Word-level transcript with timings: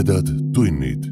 tumedad 0.00 0.26
tunnid. 0.54 1.04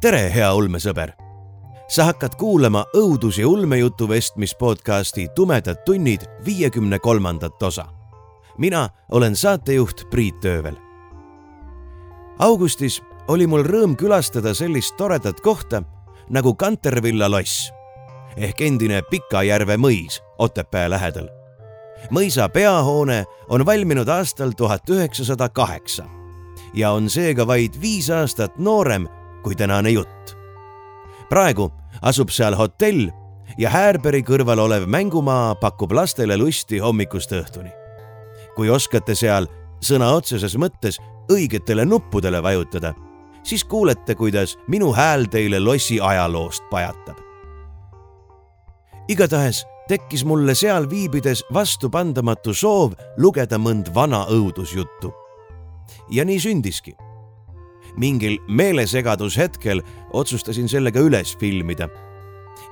tere, 0.00 0.34
hea 0.34 0.54
ulmesõber. 0.54 1.12
sa 1.88 2.04
hakkad 2.04 2.36
kuulama 2.38 2.84
õudus- 2.94 3.38
ja 3.38 3.48
ulmejutu 3.48 4.08
vestmis 4.08 4.54
podcasti 4.54 5.28
Tumedad 5.34 5.76
tunnid 5.84 6.20
viiekümne 6.44 6.98
kolmandat 6.98 7.62
osa. 7.62 7.86
mina 8.58 8.88
olen 9.10 9.36
saatejuht 9.36 10.10
Priit 10.10 10.44
Öövel 10.44 10.88
augustis 12.38 13.02
oli 13.28 13.46
mul 13.46 13.64
rõõm 13.64 13.96
külastada 13.96 14.54
sellist 14.56 14.96
toredat 14.96 15.40
kohta 15.44 15.82
nagu 16.32 16.54
Kantervilla 16.54 17.28
loss 17.30 17.68
ehk 18.36 18.60
endine 18.62 19.02
Pikajärve 19.10 19.76
mõis 19.76 20.22
Otepää 20.38 20.90
lähedal. 20.90 21.28
mõisa 22.10 22.48
peahoone 22.48 23.24
on 23.48 23.66
valminud 23.66 24.08
aastal 24.08 24.52
tuhat 24.56 24.90
üheksasada 24.90 25.48
kaheksa 25.48 26.04
ja 26.74 26.90
on 26.90 27.10
seega 27.10 27.46
vaid 27.46 27.80
viis 27.80 28.10
aastat 28.10 28.58
noorem 28.58 29.08
kui 29.42 29.54
tänane 29.54 29.90
jutt. 29.90 30.36
praegu 31.28 31.72
asub 32.02 32.30
seal 32.30 32.54
hotell 32.54 33.10
ja 33.58 33.70
Häärbergi 33.70 34.22
kõrval 34.22 34.60
olev 34.60 34.86
mängumaa 34.86 35.54
pakub 35.54 35.92
lastele 35.92 36.36
lusti 36.36 36.78
hommikust 36.78 37.32
õhtuni. 37.32 37.70
kui 38.56 38.70
oskate 38.70 39.14
seal 39.14 39.46
sõna 39.80 40.12
otseses 40.14 40.56
mõttes 40.56 40.98
õigetele 41.30 41.84
nuppudele 41.84 42.42
vajutada, 42.42 42.94
siis 43.42 43.64
kuulete, 43.64 44.14
kuidas 44.14 44.58
minu 44.68 44.92
hääl 44.92 45.24
teile 45.30 45.60
lossi 45.60 46.00
ajaloost 46.00 46.64
pajatab. 46.70 47.16
igatahes 49.08 49.66
tekkis 49.88 50.24
mulle 50.24 50.54
seal 50.54 50.90
viibides 50.90 51.44
vastupandamatu 51.54 52.54
soov 52.54 52.92
lugeda 53.16 53.56
mõnd 53.58 53.94
vana 53.94 54.26
õudusjuttu. 54.30 55.12
ja 56.10 56.24
nii 56.24 56.40
sündiski. 56.40 56.96
mingil 57.96 58.38
meelesegadushetkel 58.48 59.82
otsustasin 60.12 60.68
sellega 60.68 61.00
üles 61.00 61.36
filmida. 61.38 61.88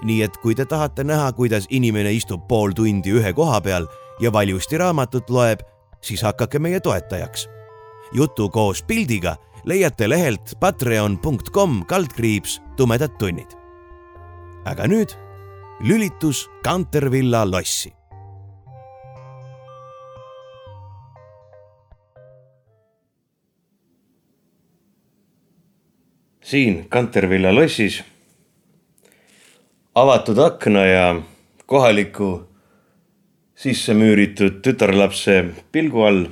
nii 0.02 0.22
et 0.22 0.36
kui 0.36 0.54
te 0.54 0.64
tahate 0.64 1.04
näha, 1.04 1.32
kuidas 1.32 1.66
inimene 1.70 2.12
istub 2.12 2.48
pool 2.48 2.72
tundi 2.72 3.10
ühe 3.10 3.32
koha 3.32 3.60
peal 3.60 3.86
ja 4.20 4.32
valjusti 4.32 4.78
raamatut 4.78 5.30
loeb, 5.30 5.60
siis 6.00 6.22
hakake 6.22 6.58
meie 6.58 6.80
toetajaks 6.80 7.48
jutu 8.12 8.48
koos 8.50 8.82
pildiga 8.82 9.36
leiate 9.66 10.08
lehelt 10.08 10.54
patreon.com 10.60 11.84
kaldkriips 11.86 12.60
tumedad 12.76 13.10
tunnid. 13.18 13.50
aga 14.64 14.86
nüüd 14.86 15.10
lülitus 15.80 16.48
Kantervilla 16.62 17.44
lossi. 17.50 17.92
siin 26.42 26.88
Kantervilla 26.88 27.54
lossis 27.54 28.04
avatud 29.94 30.38
akna 30.38 30.86
ja 30.86 31.22
kohaliku 31.66 32.46
sisse 33.54 33.94
müüritud 33.94 34.62
tütarlapse 34.62 35.44
pilgu 35.72 36.02
all 36.02 36.26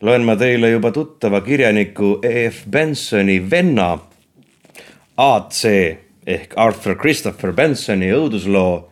loen 0.00 0.24
ma 0.28 0.36
teile 0.36 0.70
juba 0.74 0.92
tuttava 0.92 1.40
kirjaniku 1.40 2.18
E.F. 2.24 2.66
Bensoni 2.68 3.38
venna 3.50 3.96
AC 5.16 5.62
ehk 6.26 6.52
Arthur 6.56 6.98
Christopher 7.00 7.54
Bensoni 7.56 8.10
õudusloo 8.12 8.90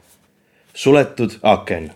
Suletud 0.75 1.37
aken. 1.43 1.93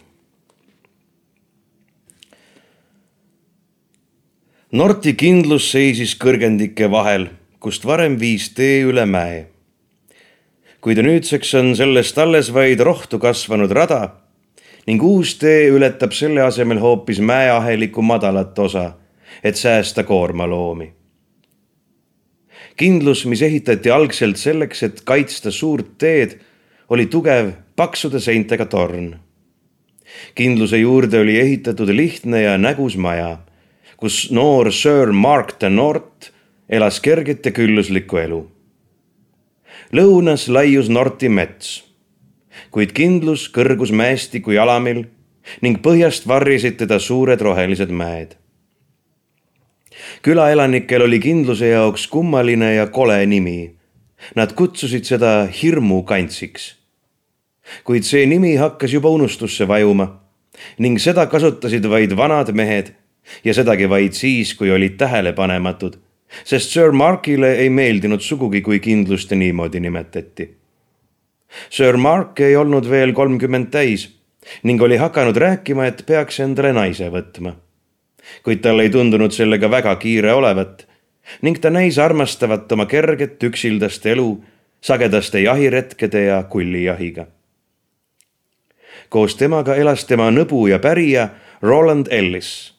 Norti 4.79 5.15
kindlus 5.17 5.71
seisis 5.73 6.13
kõrgendike 6.21 6.91
vahel, 6.93 7.31
kust 7.59 7.87
varem 7.89 8.19
viis 8.21 8.51
tee 8.55 8.85
üle 8.85 9.07
mäe. 9.09 9.47
kuid 10.81 11.01
nüüdseks 11.03 11.55
on 11.59 11.75
sellest 11.75 12.19
alles 12.19 12.53
vaid 12.55 12.81
rohtu 12.81 13.19
kasvanud 13.19 13.73
rada 13.73 14.28
ning 14.89 15.03
uus 15.05 15.35
tee 15.37 15.67
ületab 15.69 16.15
selle 16.17 16.41
asemel 16.41 16.79
hoopis 16.81 17.19
mäeaheliku 17.21 18.03
madalat 18.03 18.59
osa, 18.59 18.93
et 19.45 19.57
säästa 19.57 20.05
koormaloomi. 20.05 20.93
kindlus, 22.77 23.27
mis 23.27 23.43
ehitati 23.43 23.91
algselt 23.91 24.37
selleks, 24.37 24.83
et 24.83 25.01
kaitsta 25.05 25.51
suurt 25.51 25.99
teed, 25.99 26.39
oli 26.89 27.07
tugev 27.07 27.51
paksude 27.77 28.21
seintega 28.21 28.67
torn. 28.67 29.17
kindluse 30.35 30.79
juurde 30.79 31.21
oli 31.21 31.41
ehitatud 31.41 31.89
lihtne 31.89 32.43
ja 32.43 32.59
nägus 32.59 32.97
maja, 32.97 33.39
kus 33.97 34.31
noor 34.31 34.73
Sir 34.73 35.13
Mark 35.13 35.61
de 35.61 35.69
Nort 35.69 36.33
elas 36.69 37.01
kerget 37.01 37.45
ja 37.45 37.53
külluslikku 37.53 38.17
elu. 38.17 38.41
lõunas 39.93 40.49
laius 40.49 40.89
Norti 40.89 41.29
mets 41.29 41.88
kuid 42.71 42.93
kindlus 42.97 43.49
kõrgus 43.53 43.93
mäestiku 43.95 44.53
jalamil 44.57 45.05
ning 45.65 45.81
põhjast 45.85 46.29
varrisid 46.29 46.79
teda 46.83 46.99
suured 47.01 47.41
rohelised 47.41 47.91
mäed. 47.91 48.37
külaelanikel 50.23 51.03
oli 51.03 51.19
kindluse 51.21 51.69
jaoks 51.69 52.07
kummaline 52.07 52.75
ja 52.75 52.87
kole 52.87 53.27
nimi. 53.27 53.75
Nad 54.35 54.53
kutsusid 54.53 55.05
seda 55.05 55.47
hirmukantsiks. 55.47 56.75
kuid 57.85 58.03
see 58.03 58.27
nimi 58.27 58.57
hakkas 58.57 58.93
juba 58.93 59.09
unustusse 59.09 59.69
vajuma 59.69 60.21
ning 60.79 60.99
seda 60.99 61.27
kasutasid 61.27 61.85
vaid 61.87 62.17
vanad 62.17 62.51
mehed 62.53 62.95
ja 63.45 63.55
sedagi 63.55 63.89
vaid 63.89 64.13
siis, 64.13 64.55
kui 64.55 64.71
olid 64.71 64.97
tähelepanematud, 64.99 65.99
sest 66.45 66.73
Sir 66.73 66.93
Markile 66.93 67.53
ei 67.63 67.71
meeldinud 67.71 68.21
sugugi, 68.21 68.61
kui 68.61 68.81
kindlust 68.81 69.31
niimoodi 69.31 69.81
nimetati 69.81 70.58
Sir 71.71 71.97
Mark 71.97 72.41
ei 72.41 72.57
olnud 72.57 72.89
veel 72.91 73.13
kolmkümmend 73.13 73.71
täis 73.73 74.09
ning 74.63 74.83
oli 74.83 74.97
hakanud 74.97 75.37
rääkima, 75.37 75.87
et 75.87 76.05
peaks 76.07 76.41
endale 76.41 76.73
naise 76.73 77.11
võtma. 77.13 77.57
kuid 78.43 78.61
tal 78.61 78.81
ei 78.81 78.91
tundunud 78.91 79.33
sellega 79.33 79.71
väga 79.71 79.97
kiire 79.97 80.33
olevat 80.33 80.87
ning 81.43 81.59
ta 81.59 81.71
näis 81.71 81.99
armastavat 81.99 82.73
oma 82.73 82.87
kerget 82.87 83.43
üksildast 83.43 84.07
elu 84.07 84.45
sagedaste 84.81 85.41
jahiretkede 85.41 86.25
ja 86.25 86.43
kullijahiga. 86.43 87.27
koos 89.09 89.37
temaga 89.37 89.75
elas 89.75 90.05
tema 90.05 90.31
nõbu 90.31 90.67
ja 90.69 90.79
pärija 90.79 91.29
Roland 91.63 92.07
Ellis, 92.11 92.75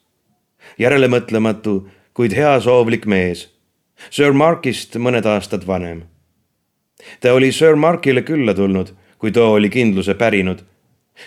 järelemõtlematu, 0.78 1.90
kuid 2.14 2.34
heasoovlik 2.34 3.06
mees, 3.06 3.50
Sir 4.10 4.32
Markist 4.34 4.96
mõned 4.96 5.26
aastad 5.26 5.68
vanem 5.68 6.09
ta 7.20 7.34
oli 7.34 7.52
Sir 7.52 7.76
Markile 7.76 8.22
külla 8.22 8.54
tulnud, 8.54 8.94
kui 9.18 9.32
too 9.32 9.54
oli 9.54 9.70
kindluse 9.70 10.14
pärinud 10.14 10.66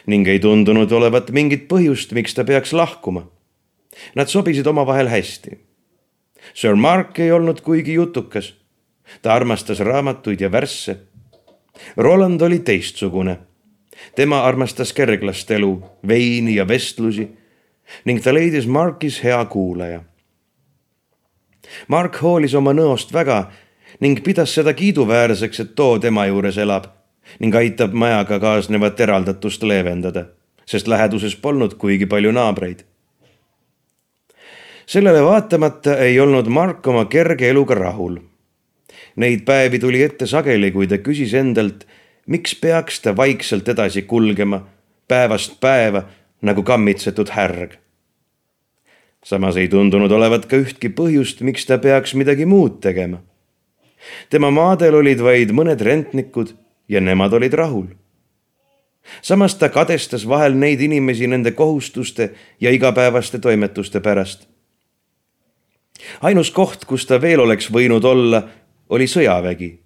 ning 0.06 0.28
ei 0.28 0.41
tundunud 0.41 0.93
olevat 0.93 1.31
mingit 1.31 1.66
põhjust, 1.69 2.15
miks 2.16 2.34
ta 2.34 2.44
peaks 2.49 2.72
lahkuma. 2.72 3.27
Nad 4.16 4.32
sobisid 4.32 4.66
omavahel 4.66 5.11
hästi. 5.12 5.59
Sir 6.55 6.75
Mark 6.75 7.19
ei 7.21 7.32
olnud 7.32 7.61
kuigi 7.61 7.94
jutukas. 7.94 8.55
ta 9.22 9.34
armastas 9.34 9.81
raamatuid 9.81 10.41
ja 10.41 10.53
värsse. 10.53 10.97
Roland 11.97 12.41
oli 12.41 12.59
teistsugune. 12.59 13.38
tema 14.15 14.44
armastas 14.44 14.93
kerglast 14.93 15.50
elu, 15.50 15.84
veini 16.09 16.55
ja 16.55 16.69
vestlusi 16.69 17.28
ning 18.05 18.23
ta 18.23 18.35
leidis 18.35 18.67
Markis 18.67 19.25
hea 19.25 19.44
kuulaja. 19.44 20.02
Mark 21.88 22.17
hoolis 22.23 22.55
oma 22.55 22.73
nõost 22.73 23.12
väga 23.12 23.52
ning 24.02 24.19
pidas 24.25 24.54
seda 24.54 24.75
kiiduväärseks, 24.75 25.60
et 25.60 25.75
too 25.78 25.99
tema 26.02 26.26
juures 26.26 26.58
elab 26.58 26.90
ning 27.40 27.54
aitab 27.54 27.94
majaga 27.94 28.40
kaasnevat 28.43 29.00
eraldatust 29.00 29.62
leevendada, 29.62 30.25
sest 30.66 30.90
läheduses 30.90 31.37
polnud 31.37 31.76
kuigi 31.78 32.06
palju 32.06 32.32
naabreid. 32.34 32.82
sellele 34.87 35.22
vaatamata 35.22 35.96
ei 35.96 36.20
olnud 36.20 36.46
Mark 36.46 36.87
oma 36.87 37.04
kerge 37.04 37.49
eluga 37.49 37.75
rahul. 37.75 38.19
Neid 39.16 39.44
päevi 39.44 39.78
tuli 39.78 40.02
ette 40.02 40.26
sageli, 40.26 40.70
kui 40.70 40.87
ta 40.87 40.99
küsis 40.99 41.34
endalt, 41.34 41.87
miks 42.26 42.54
peaks 42.54 43.00
ta 43.00 43.16
vaikselt 43.16 43.69
edasi 43.69 44.02
kulgema 44.02 44.64
päevast 45.08 45.60
päeva 45.60 46.02
nagu 46.43 46.62
kammitsetud 46.62 47.31
härg. 47.31 47.78
samas 49.25 49.56
ei 49.56 49.69
tundunud 49.69 50.10
olevat 50.10 50.46
ka 50.46 50.56
ühtki 50.56 50.90
põhjust, 50.90 51.40
miks 51.40 51.66
ta 51.66 51.78
peaks 51.78 52.14
midagi 52.14 52.46
muud 52.46 52.81
tegema 52.81 53.22
tema 54.31 54.50
maadel 54.50 54.94
olid 54.94 55.20
vaid 55.20 55.52
mõned 55.54 55.81
rentnikud 55.81 56.54
ja 56.88 57.00
nemad 57.00 57.32
olid 57.32 57.52
rahul. 57.52 57.87
samas 59.22 59.54
ta 59.54 59.69
kadestas 59.69 60.28
vahel 60.28 60.54
neid 60.54 60.81
inimesi 60.81 61.26
nende 61.26 61.50
kohustuste 61.50 62.31
ja 62.60 62.70
igapäevaste 62.70 63.38
toimetuste 63.38 64.00
pärast. 64.00 64.49
ainus 66.20 66.50
koht, 66.50 66.84
kus 66.84 67.06
ta 67.06 67.20
veel 67.20 67.40
oleks 67.40 67.70
võinud 67.70 68.04
olla, 68.04 68.49
oli 68.88 69.06
sõjavägi 69.06 69.78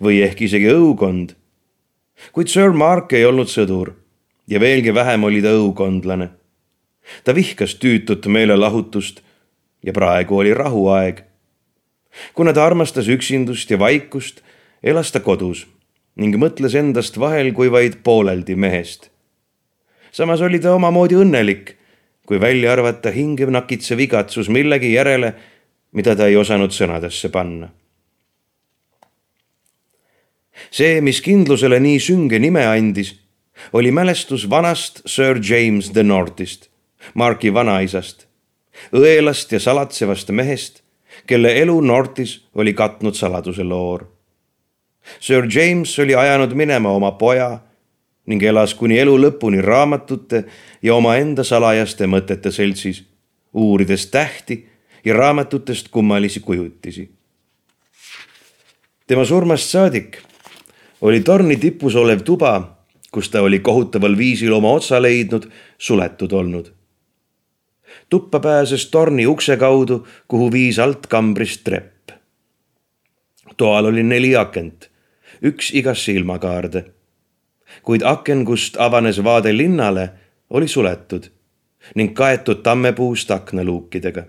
või 0.00 0.22
ehk 0.22 0.40
isegi 0.42 0.70
õukond. 0.70 1.34
kuid 2.32 2.48
Sir 2.48 2.72
Mark 2.72 3.12
ei 3.12 3.24
olnud 3.24 3.48
sõdur 3.48 3.94
ja 4.46 4.60
veelgi 4.60 4.94
vähem 4.94 5.24
oli 5.24 5.42
ta 5.42 5.48
õukondlane. 5.48 6.28
ta 7.24 7.34
vihkas 7.34 7.74
tüütut 7.74 8.26
meelelahutust 8.26 9.20
ja 9.82 9.92
praegu 9.92 10.38
oli 10.38 10.54
rahuaeg. 10.54 11.24
Kuna 12.34 12.52
ta 12.52 12.64
armastas 12.66 13.08
üksindust 13.08 13.70
ja 13.70 13.78
vaikust, 13.78 14.42
elas 14.82 15.12
ta 15.12 15.20
kodus 15.20 15.66
ning 16.14 16.36
mõtles 16.38 16.76
endast 16.78 17.16
vahel 17.18 17.50
kui 17.54 17.70
vaid 17.72 17.98
pooleldi 18.06 18.54
mehest. 18.54 19.10
samas 20.12 20.40
oli 20.40 20.60
ta 20.62 20.74
omamoodi 20.74 21.18
õnnelik, 21.18 21.74
kui 22.26 22.40
välja 22.40 22.72
arvata 22.72 23.10
hinge 23.10 23.46
nakitsev 23.46 24.00
igatsus 24.00 24.48
millegi 24.48 24.92
järele, 24.94 25.34
mida 25.92 26.14
ta 26.16 26.28
ei 26.30 26.36
osanud 26.36 26.70
sõnadesse 26.70 27.28
panna. 27.30 27.68
see, 30.70 31.00
mis 31.00 31.20
kindlusele 31.20 31.80
nii 31.80 31.98
sünge 32.00 32.38
nime 32.38 32.62
andis, 32.66 33.14
oli 33.72 33.90
mälestus 33.90 34.46
vanast 34.50 35.02
Sir 35.06 35.40
James 35.42 35.90
the 35.90 36.02
Northist, 36.02 36.70
Marki 37.14 37.50
vanaisast, 37.54 38.26
õelast 38.94 39.52
ja 39.52 39.60
salatsevast 39.60 40.30
mehest, 40.30 40.83
kelle 41.26 41.52
elu 41.60 41.80
Northis 41.80 42.44
oli 42.54 42.74
katnud 42.74 43.14
saladuse 43.14 43.64
loor 43.64 44.14
Sir 45.20 45.46
James 45.56 45.98
oli 45.98 46.14
ajanud 46.14 46.52
minema 46.54 46.90
oma 46.90 47.12
poja 47.12 47.58
ning 48.26 48.42
elas 48.42 48.74
kuni 48.74 48.98
elu 48.98 49.16
lõpuni 49.20 49.60
raamatute 49.62 50.44
ja 50.82 50.94
omaenda 50.94 51.44
salajaste 51.44 52.08
mõtete 52.08 52.52
seltsis, 52.52 53.02
uurides 53.52 54.06
tähti 54.06 54.64
ja 55.04 55.14
raamatutest 55.14 55.88
kummalisi 55.88 56.40
kujutisi. 56.40 57.10
tema 59.06 59.24
surmast 59.24 59.68
saadik 59.70 60.18
oli 61.00 61.20
torni 61.20 61.56
tipus 61.56 61.94
olev 61.96 62.22
tuba, 62.24 62.78
kus 63.12 63.28
ta 63.28 63.42
oli 63.42 63.60
kohutaval 63.60 64.16
viisil 64.16 64.52
oma 64.52 64.72
otsa 64.72 65.02
leidnud, 65.02 65.50
suletud 65.78 66.32
olnud. 66.32 66.72
Tuppa 68.08 68.40
pääses 68.40 68.86
torni 68.90 69.26
ukse 69.26 69.56
kaudu, 69.56 70.06
kuhu 70.28 70.52
viis 70.52 70.78
altkambrist 70.78 71.64
trepp. 71.64 72.10
toal 73.56 73.84
oli 73.84 74.02
neli 74.02 74.36
akent 74.36 74.94
üks 75.44 75.70
igasse 75.74 76.12
ilmakaarde. 76.12 76.84
kuid 77.82 78.02
aken, 78.02 78.44
kust 78.44 78.76
avanes 78.78 79.18
vaade 79.24 79.56
linnale, 79.56 80.10
oli 80.50 80.68
suletud 80.68 81.30
ning 81.94 82.14
kaetud 82.16 82.62
tammepuust 82.62 83.30
aknaluukidega. 83.30 84.24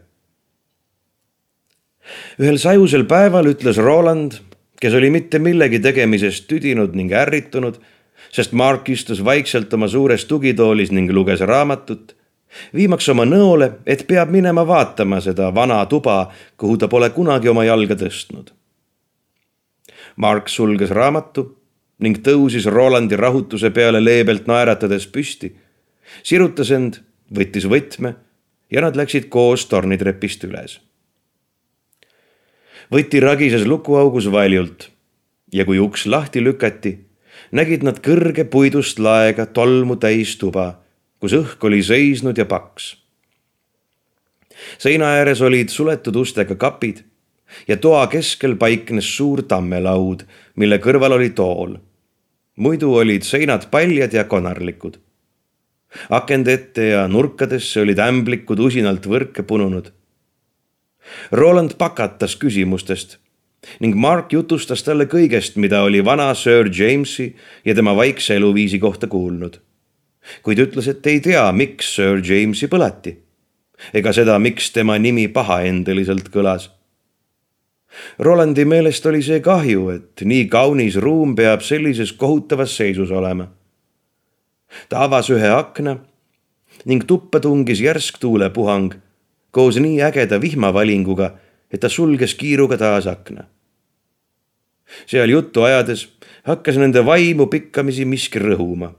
ühel 2.40 2.58
sajusel 2.58 3.06
päeval 3.06 3.48
ütles 3.54 3.78
Roland, 3.78 4.40
kes 4.82 4.94
oli 4.94 5.10
mitte 5.10 5.40
millegi 5.40 5.80
tegemisest 5.80 6.48
tüdinud 6.48 6.96
ning 6.96 7.12
ärritunud, 7.12 7.80
sest 8.32 8.52
Mark 8.52 8.90
istus 8.90 9.24
vaikselt 9.26 9.74
oma 9.74 9.88
suures 9.88 10.26
tugitoolis 10.26 10.92
ning 10.92 11.12
luges 11.12 11.40
raamatut, 11.40 12.15
viimaks 12.76 13.10
oma 13.10 13.26
nõole, 13.26 13.72
et 13.86 14.08
peab 14.08 14.30
minema 14.32 14.68
vaatama 14.68 15.22
seda 15.22 15.52
vana 15.56 15.86
tuba, 15.86 16.32
kuhu 16.58 16.78
ta 16.78 16.88
pole 16.88 17.10
kunagi 17.10 17.50
oma 17.50 17.66
jalga 17.66 17.96
tõstnud 18.00 18.54
Mark 20.16 20.48
sulges 20.50 20.92
raamatu 20.96 21.50
ning 22.04 22.22
tõusis 22.24 22.68
Rolandi 22.72 23.18
rahutuse 23.20 23.72
peale 23.76 24.00
leebelt 24.04 24.48
naeratades 24.48 25.08
püsti, 25.12 25.52
sirutas 26.24 26.72
end, 26.72 27.02
võttis 27.32 27.68
võtme 27.68 28.16
ja 28.72 28.84
nad 28.84 28.96
läksid 28.96 29.30
koos 29.32 29.68
tornitrepist 29.72 30.44
üles. 30.48 30.80
võti 32.92 33.20
ragises 33.20 33.66
lukuaugus 33.66 34.28
valjult 34.32 34.90
ja 35.52 35.66
kui 35.66 35.80
uks 35.80 36.06
lahti 36.06 36.44
lükati, 36.44 37.00
nägid 37.52 37.84
nad 37.84 38.00
kõrge 38.00 38.46
puidust 38.46 39.00
laega 39.00 39.46
tolmu 39.46 39.96
täis 39.96 40.36
tuba, 40.38 40.85
kus 41.20 41.34
õhk 41.34 41.64
oli 41.68 41.82
seisnud 41.84 42.38
ja 42.38 42.46
paks. 42.46 42.96
seina 44.78 45.06
ääres 45.20 45.42
olid 45.42 45.70
suletud 45.70 46.16
ustega 46.16 46.56
kapid 46.56 47.04
ja 47.68 47.78
toa 47.78 48.08
keskel 48.08 48.56
paiknes 48.56 49.10
suur 49.18 49.44
tammelaud, 49.44 50.26
mille 50.56 50.78
kõrval 50.78 51.18
oli 51.18 51.30
tool. 51.30 51.78
muidu 52.56 52.94
olid 52.96 53.24
seinad 53.24 53.70
paljad 53.72 54.14
ja 54.14 54.24
konarlikud. 54.24 54.98
akende 56.10 56.54
ette 56.54 56.88
ja 56.88 57.08
nurkadesse 57.08 57.82
olid 57.82 58.00
ämblikud 58.00 58.60
usinalt 58.60 59.06
võrke 59.06 59.44
pununud. 59.44 59.92
Roland 61.32 61.78
pakatas 61.78 62.36
küsimustest 62.36 63.20
ning 63.80 63.96
Mark 63.96 64.34
jutustas 64.34 64.84
talle 64.86 65.08
kõigest, 65.10 65.56
mida 65.58 65.82
oli 65.84 66.04
vana 66.06 66.34
Sir 66.38 66.70
Jamesi 66.70 67.36
ja 67.66 67.76
tema 67.76 67.96
vaikse 67.96 68.36
eluviisi 68.36 68.80
kohta 68.80 69.08
kuulnud. 69.08 69.60
Kuid 70.44 70.60
ütles, 70.60 70.88
et 70.88 71.06
ei 71.08 71.20
tea, 71.20 71.46
miks 71.52 71.96
Sir 71.96 72.22
Jamesi 72.24 72.70
põleti 72.72 73.18
ega 73.94 74.14
seda, 74.16 74.40
miks 74.40 74.72
tema 74.72 74.98
nimi 74.98 75.28
pahaendeliselt 75.28 76.32
kõlas 76.34 76.70
Rolandi 78.20 78.66
meelest 78.66 79.06
oli 79.06 79.22
see 79.24 79.40
kahju, 79.44 79.90
et 79.94 80.24
nii 80.28 80.48
kaunis 80.52 80.98
ruum 81.02 81.36
peab 81.36 81.64
sellises 81.64 82.12
kohutavas 82.20 82.76
seisus 82.76 83.12
olema. 83.12 83.48
ta 84.90 85.04
avas 85.04 85.30
ühe 85.30 85.50
akna 85.50 85.98
ning 86.86 87.06
tuppa 87.08 87.40
tungis 87.40 87.80
järsk 87.80 88.20
tuulepuhang 88.20 88.96
koos 89.52 89.78
nii 89.80 90.02
ägeda 90.04 90.42
vihmavalinguga, 90.42 91.32
et 91.72 91.80
ta 91.80 91.90
sulges 91.90 92.36
kiiruga 92.36 92.78
taas 92.78 93.08
akna. 93.08 93.48
seal 95.06 95.30
juttu 95.30 95.64
ajades 95.64 96.08
hakkas 96.44 96.78
nende 96.78 97.06
vaimu 97.06 97.48
pikkamisi 97.48 98.06
miski 98.06 98.40
rõhuma. 98.40 98.92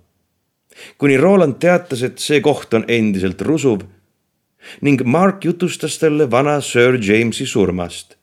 Kuni 0.98 1.16
Roland 1.16 1.58
teatas, 1.60 2.02
et 2.02 2.18
see 2.18 2.40
koht 2.40 2.74
on 2.74 2.84
endiselt 2.88 3.42
rusuv 3.42 3.84
ning 4.82 5.02
Mark 5.04 5.44
jutustas 5.44 5.98
talle 5.98 6.30
vana 6.30 6.60
Sir 6.60 6.98
Jamesi 7.00 7.46
surmast 7.46 8.16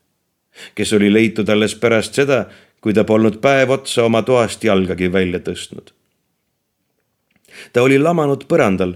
kes 0.76 0.94
oli 0.94 1.14
leitud 1.14 1.50
alles 1.50 1.76
pärast 1.76 2.14
seda, 2.14 2.46
kui 2.82 2.94
ta 2.94 3.04
polnud 3.04 3.40
päev 3.42 3.72
otsa 3.74 4.06
oma 4.06 4.22
toast 4.22 4.64
jalgagi 4.64 5.12
välja 5.12 5.40
tõstnud. 5.40 5.94
ta 7.74 7.82
oli 7.82 8.00
lamanud 8.00 8.46
põrandal, 8.50 8.96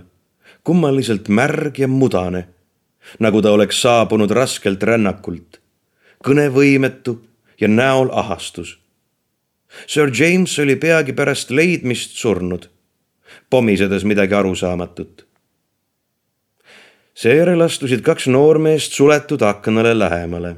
kummaliselt 0.64 1.30
märg 1.30 1.80
ja 1.80 1.88
mudane, 1.88 2.48
nagu 3.20 3.42
ta 3.42 3.52
oleks 3.52 3.82
saabunud 3.82 4.32
raskelt 4.32 4.84
rännakult, 4.84 5.62
kõnevõimetu 6.26 7.22
ja 7.62 7.68
näol 7.68 8.10
ahastus. 8.12 8.78
Sir 9.88 10.12
James 10.20 10.60
oli 10.60 10.76
peagi 10.76 11.14
pärast 11.14 11.52
leidmist 11.52 12.18
surnud, 12.18 12.70
pomisedes 13.50 14.04
midagi 14.04 14.34
arusaamatut. 14.34 15.26
seejärel 17.14 17.62
astusid 17.62 18.02
kaks 18.02 18.28
noormeest 18.28 18.94
suletud 18.94 19.42
aknale 19.42 20.00
lähemale 20.00 20.56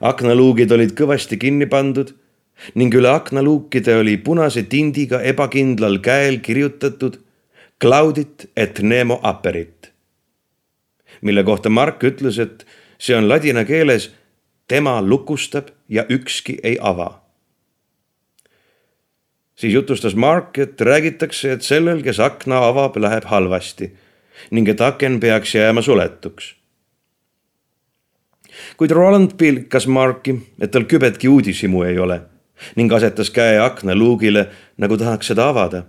aknaluugid 0.00 0.72
olid 0.72 0.94
kõvasti 0.98 1.38
kinni 1.40 1.66
pandud 1.66 2.12
ning 2.74 2.94
üle 2.94 3.10
aknaluukide 3.12 3.96
oli 4.00 4.16
punase 4.16 4.62
tindiga 4.62 5.20
ebakindlal 5.22 6.00
käel 6.04 6.40
kirjutatud 6.40 7.20
Claudit 7.80 8.46
et 8.56 8.78
nemo 8.80 9.18
aperit, 9.22 9.90
mille 11.20 11.42
kohta 11.44 11.68
Mark 11.68 12.00
ütles, 12.08 12.38
et 12.40 12.64
see 12.96 13.12
on 13.12 13.28
ladina 13.28 13.66
keeles 13.68 14.08
tema 14.64 15.02
lukustab 15.04 15.68
ja 15.88 16.06
ükski 16.08 16.56
ei 16.64 16.78
ava. 16.80 17.25
Siis 19.56 19.72
jutustas 19.74 20.14
Mark, 20.14 20.58
et 20.58 20.80
räägitakse, 20.80 21.52
et 21.52 21.62
sellel, 21.62 22.02
kes 22.02 22.20
akna 22.20 22.60
avab, 22.68 22.96
läheb 22.96 23.24
halvasti 23.24 23.92
ning 24.52 24.68
et 24.68 24.80
aken 24.80 25.20
peaks 25.20 25.54
jääma 25.54 25.82
suletuks 25.82 26.54
kuid 28.76 28.90
Roland 28.90 29.36
pilkas 29.36 29.86
Marki, 29.86 30.36
et 30.60 30.70
tal 30.70 30.84
kübetki 30.84 31.28
uudishimu 31.28 31.82
ei 31.82 31.98
ole 31.98 32.20
ning 32.76 32.92
asetas 32.92 33.30
käe 33.30 33.58
aknaluugile, 33.60 34.46
nagu 34.80 34.96
tahaks 34.96 35.28
seda 35.32 35.48
avada. 35.52 35.82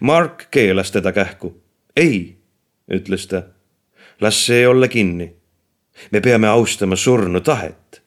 Mark 0.00 0.48
keelas 0.50 0.90
teda 0.92 1.12
kähku. 1.12 1.62
ei, 1.96 2.36
ütles 2.92 3.26
ta. 3.26 3.42
las 4.20 4.46
see 4.46 4.68
olla 4.68 4.88
kinni. 4.88 5.34
me 6.10 6.20
peame 6.20 6.48
austama 6.48 6.96
surnu 6.96 7.40
tahet. 7.40 8.02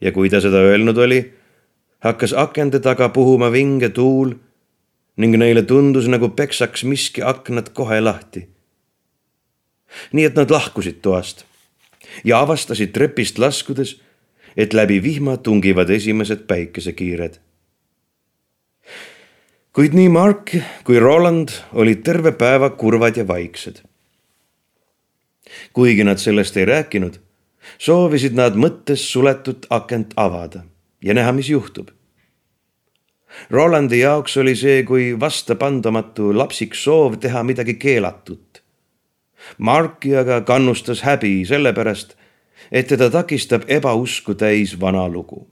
ja 0.00 0.12
kui 0.12 0.30
ta 0.30 0.40
seda 0.40 0.56
öelnud 0.56 0.98
oli, 0.98 1.39
hakkas 2.00 2.32
akende 2.32 2.80
taga 2.80 3.08
puhuma 3.08 3.52
vinge 3.52 3.88
tuul 3.88 4.34
ning 5.16 5.36
neile 5.36 5.62
tundus, 5.62 6.08
nagu 6.08 6.30
peksaks 6.32 6.84
miski 6.84 7.22
aknad 7.22 7.72
kohe 7.76 8.00
lahti. 8.00 8.48
nii 10.12 10.24
et 10.24 10.34
nad 10.34 10.50
lahkusid 10.50 11.02
toast 11.02 11.44
ja 12.24 12.40
avastasid 12.40 12.92
trepist 12.94 13.38
laskudes, 13.38 13.98
et 14.56 14.72
läbi 14.72 15.02
vihma 15.02 15.36
tungivad 15.36 15.90
esimesed 15.90 16.46
päikesekiired. 16.46 17.38
kuid 19.72 19.94
nii 19.94 20.08
Mark 20.08 20.56
kui 20.84 20.98
Roland 20.98 21.48
olid 21.72 22.02
terve 22.02 22.32
päeva 22.32 22.70
kurvad 22.70 23.16
ja 23.16 23.28
vaiksed. 23.28 23.82
kuigi 25.72 26.04
nad 26.04 26.18
sellest 26.18 26.56
ei 26.56 26.64
rääkinud, 26.64 27.20
soovisid 27.78 28.32
nad 28.32 28.56
mõttes 28.56 29.04
suletud 29.12 29.66
akent 29.70 30.14
avada 30.16 30.69
ja 31.04 31.14
näha, 31.14 31.32
mis 31.32 31.50
juhtub. 31.50 31.88
Rolandi 33.50 34.00
jaoks 34.00 34.36
oli 34.36 34.56
see 34.58 34.82
kui 34.84 35.12
vastapandamatu 35.20 36.32
lapsik 36.36 36.74
soov 36.74 37.16
teha 37.22 37.42
midagi 37.46 37.74
keelatut. 37.74 38.62
Marki 39.58 40.16
aga 40.16 40.40
kannustas 40.40 41.04
häbi 41.06 41.44
sellepärast, 41.48 42.16
et 42.72 42.90
teda 42.90 43.10
takistab 43.10 43.64
ebausku 43.68 44.34
täis 44.34 44.80
vana 44.80 45.08
lugu. 45.08 45.46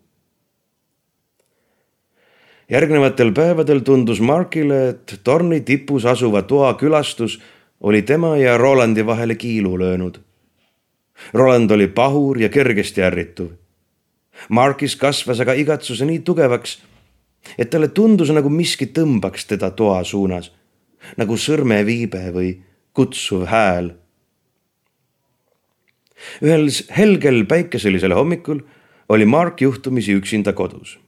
järgnevatel 2.68 3.32
päevadel 3.32 3.80
tundus 3.80 4.20
Markile, 4.20 4.88
et 4.88 5.20
torni 5.24 5.60
tipus 5.60 6.04
asuva 6.04 6.42
toa 6.42 6.74
külastus 6.74 7.40
oli 7.80 8.02
tema 8.02 8.36
ja 8.36 8.58
Rolandi 8.58 9.06
vahele 9.06 9.34
kiilu 9.34 9.78
löönud. 9.78 10.18
Roland 11.34 11.70
oli 11.70 11.88
pahur 11.88 12.38
ja 12.38 12.48
kergesti 12.48 13.02
ärrituv. 13.02 13.48
Markis 14.48 14.96
kasvas 14.96 15.40
aga 15.42 15.54
igatsuse 15.58 16.06
nii 16.06 16.22
tugevaks, 16.26 16.78
et 17.58 17.70
talle 17.70 17.90
tundus 17.94 18.30
nagu 18.34 18.50
miski 18.52 18.88
tõmbaks 18.94 19.48
teda 19.50 19.70
toa 19.74 20.02
suunas, 20.04 20.50
nagu 21.18 21.36
sõrmeviibe 21.38 22.28
või 22.34 22.52
kutsuv 22.92 23.46
hääl. 23.50 23.92
ühel 26.42 26.66
helgel 26.96 27.44
päikeselisel 27.46 28.14
hommikul 28.14 28.64
oli 29.08 29.24
Mark 29.24 29.60
juhtumisi 29.60 30.14
üksinda 30.18 30.52
kodus. 30.52 30.98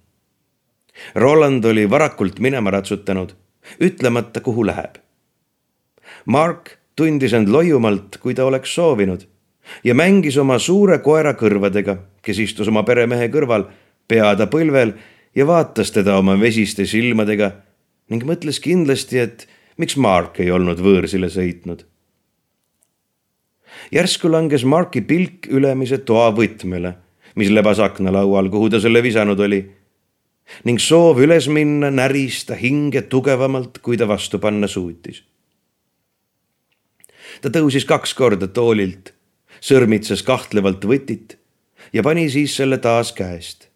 Roland 1.14 1.64
oli 1.64 1.90
varakult 1.90 2.38
minema 2.38 2.70
ratsutanud, 2.70 3.34
ütlemata, 3.80 4.40
kuhu 4.40 4.66
läheb. 4.66 4.98
Mark 6.26 6.78
tundis 6.96 7.32
end 7.32 7.48
loiumalt, 7.48 8.18
kui 8.20 8.34
ta 8.34 8.44
oleks 8.44 8.74
soovinud 8.74 9.26
ja 9.84 9.94
mängis 9.94 10.36
oma 10.40 10.58
suure 10.58 10.98
koera 10.98 11.34
kõrvadega, 11.38 11.96
kes 12.22 12.38
istus 12.38 12.68
oma 12.68 12.82
peremehe 12.82 13.28
kõrval, 13.32 13.66
pea 14.08 14.34
ta 14.36 14.46
põlvel 14.50 14.94
ja 15.36 15.46
vaatas 15.46 15.92
teda 15.94 16.18
oma 16.18 16.36
vesiste 16.40 16.86
silmadega 16.86 17.52
ning 18.10 18.24
mõtles 18.26 18.58
kindlasti, 18.62 19.20
et 19.22 19.46
miks 19.78 19.96
Mark 19.96 20.40
ei 20.42 20.50
olnud 20.50 20.80
võõrsile 20.82 21.30
sõitnud. 21.30 21.84
järsku 23.90 24.28
langes 24.28 24.64
Marki 24.64 25.00
pilk 25.00 25.46
ülemise 25.46 25.98
toa 25.98 26.30
võtmele, 26.34 26.94
mis 27.36 27.50
lebas 27.50 27.78
aknalaual, 27.78 28.50
kuhu 28.50 28.70
ta 28.70 28.80
selle 28.80 29.02
visanud 29.02 29.40
oli 29.40 29.62
ning 30.64 30.80
soov 30.82 31.20
üles 31.22 31.46
minna 31.48 31.90
näris 31.90 32.44
ta 32.44 32.58
hinge 32.58 33.02
tugevamalt, 33.02 33.78
kui 33.78 33.96
ta 33.96 34.08
vastu 34.08 34.38
panna 34.38 34.66
suutis. 34.68 35.22
ta 37.40 37.48
tõusis 37.48 37.86
kaks 37.86 38.14
korda 38.14 38.48
toolilt, 38.48 39.14
sõrmitses 39.60 40.22
kahtlevalt 40.22 40.84
võtit 40.84 41.36
ja 41.92 42.02
pani 42.02 42.28
siis 42.30 42.56
selle 42.56 42.78
taas 42.78 43.12
käest 43.12 43.70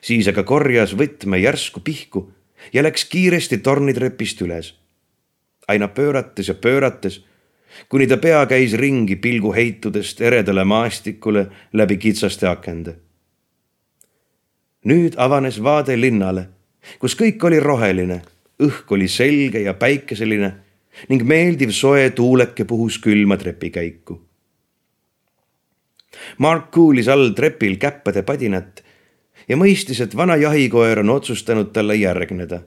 siis 0.00 0.28
aga 0.30 0.44
korjas 0.46 0.94
võtme 0.96 1.40
järsku 1.40 1.82
pihku 1.84 2.28
ja 2.72 2.84
läks 2.84 3.04
kiiresti 3.10 3.58
tornitrepist 3.58 4.42
üles. 4.46 4.74
aina 5.68 5.88
pöörates 5.88 6.48
ja 6.48 6.54
pöörates, 6.54 7.20
kuni 7.88 8.06
ta 8.06 8.16
pea 8.16 8.46
käis 8.46 8.72
ringi 8.74 9.16
pilgu 9.16 9.52
heitudest 9.54 10.20
eredale 10.20 10.64
maastikule 10.64 11.46
läbi 11.72 11.96
kitsaste 11.96 12.48
akende. 12.48 12.96
nüüd 14.84 15.14
avanes 15.16 15.62
vaade 15.62 16.00
linnale, 16.00 16.48
kus 16.98 17.14
kõik 17.14 17.44
oli 17.44 17.60
roheline, 17.60 18.22
õhk 18.62 18.90
oli 18.90 19.08
selge 19.08 19.60
ja 19.60 19.74
päikeseline 19.74 20.52
ning 21.08 21.22
meeldiv 21.22 21.70
soe 21.70 22.10
tuuleke 22.10 22.64
puhus 22.64 22.98
külma 22.98 23.36
trepikäiku. 23.36 24.29
Mark 26.38 26.70
kuulis 26.70 27.08
all 27.08 27.32
trepil 27.36 27.76
käppade 27.76 28.22
padinat 28.22 28.82
ja 29.48 29.56
mõistis, 29.56 30.00
et 30.00 30.16
vana 30.16 30.36
jahikoer 30.36 31.02
on 31.02 31.10
otsustanud 31.10 31.72
talle 31.72 31.96
järgneda. 31.96 32.62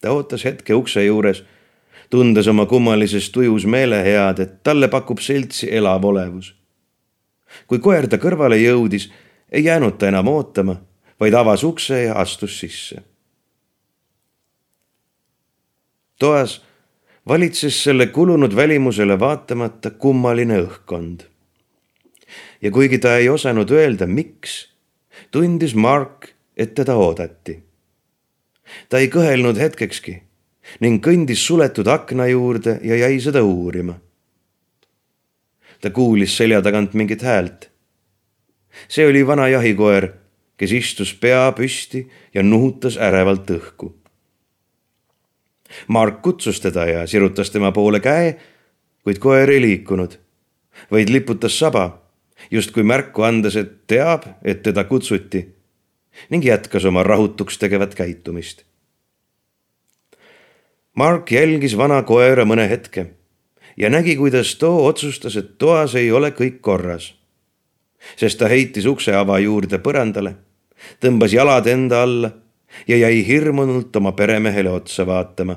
ta 0.00 0.12
ootas 0.12 0.44
hetke 0.44 0.74
ukse 0.74 1.04
juures, 1.04 1.44
tundes 2.10 2.48
oma 2.48 2.66
kummalises 2.66 3.30
tujus 3.30 3.66
meelehead, 3.66 4.38
et 4.38 4.62
talle 4.62 4.88
pakub 4.88 5.18
seltsi 5.18 5.70
elav 5.72 6.04
olevus. 6.04 6.54
kui 7.66 7.78
koer 7.78 8.06
ta 8.08 8.16
kõrvale 8.16 8.56
jõudis, 8.56 9.10
ei 9.52 9.64
jäänud 9.64 9.98
ta 9.98 10.08
enam 10.08 10.28
ootama, 10.28 10.76
vaid 11.20 11.34
avas 11.34 11.64
ukse 11.64 12.02
ja 12.02 12.14
astus 12.14 12.60
sisse. 12.60 13.02
toas 16.18 16.62
valitses 17.28 17.84
selle 17.84 18.06
kulunud 18.06 18.56
välimusele 18.56 19.20
vaatamata 19.20 19.90
kummaline 19.90 20.60
õhkkond. 20.62 21.33
Ja 22.62 22.70
kuigi 22.70 22.98
ta 22.98 23.16
ei 23.16 23.28
osanud 23.28 23.70
öelda, 23.70 24.06
miks 24.06 24.74
tundis 25.30 25.74
Mark, 25.74 26.28
et 26.56 26.74
teda 26.74 26.96
oodati. 26.96 27.62
ta 28.88 28.98
ei 28.98 29.08
kõhelnud 29.12 29.58
hetkekski 29.58 30.22
ning 30.80 31.02
kõndis 31.04 31.42
suletud 31.44 31.88
akna 31.90 32.26
juurde 32.30 32.78
ja 32.82 32.96
jäi 32.96 33.20
seda 33.20 33.42
uurima. 33.42 33.98
ta 35.80 35.90
kuulis 35.90 36.36
selja 36.36 36.62
tagant 36.62 36.94
mingit 36.94 37.22
häält. 37.22 37.70
see 38.88 39.06
oli 39.06 39.26
vana 39.26 39.48
jahikoer, 39.48 40.12
kes 40.56 40.72
istus 40.72 41.14
pea 41.14 41.52
püsti 41.52 42.08
ja 42.34 42.42
nuhutas 42.42 42.96
ärevalt 42.96 43.50
õhku. 43.50 43.94
Mark 45.88 46.22
kutsus 46.22 46.60
teda 46.60 46.86
ja 46.86 47.06
sirutas 47.06 47.50
tema 47.50 47.72
poole 47.72 48.00
käe, 48.00 48.36
kuid 49.04 49.18
koer 49.18 49.50
ei 49.50 49.60
liikunud, 49.60 50.16
vaid 50.90 51.10
liputas 51.10 51.58
saba 51.58 52.03
justkui 52.50 52.82
märku 52.82 53.22
andes, 53.22 53.56
et 53.56 53.86
teab, 53.86 54.26
et 54.44 54.62
teda 54.62 54.84
kutsuti 54.84 55.48
ning 56.30 56.44
jätkas 56.44 56.84
oma 56.84 57.02
rahutuks 57.02 57.58
tegevat 57.58 57.94
käitumist. 57.94 58.62
Mark 60.94 61.30
jälgis 61.30 61.76
vana 61.76 62.02
koera 62.06 62.44
mõne 62.46 62.68
hetke 62.70 63.08
ja 63.76 63.90
nägi, 63.90 64.16
kuidas 64.16 64.54
too 64.54 64.86
otsustas, 64.86 65.36
et 65.36 65.58
toas 65.58 65.94
ei 65.94 66.12
ole 66.12 66.30
kõik 66.30 66.60
korras. 66.60 67.14
sest 68.16 68.38
ta 68.38 68.48
heitis 68.48 68.84
ukseava 68.86 69.38
juurde 69.38 69.78
põrandale, 69.80 70.34
tõmbas 71.00 71.32
jalad 71.32 71.66
enda 71.66 72.02
alla 72.02 72.30
ja 72.88 72.96
jäi 72.96 73.26
hirmunult 73.26 73.96
oma 73.96 74.12
peremehele 74.12 74.70
otsa 74.70 75.06
vaatama, 75.06 75.56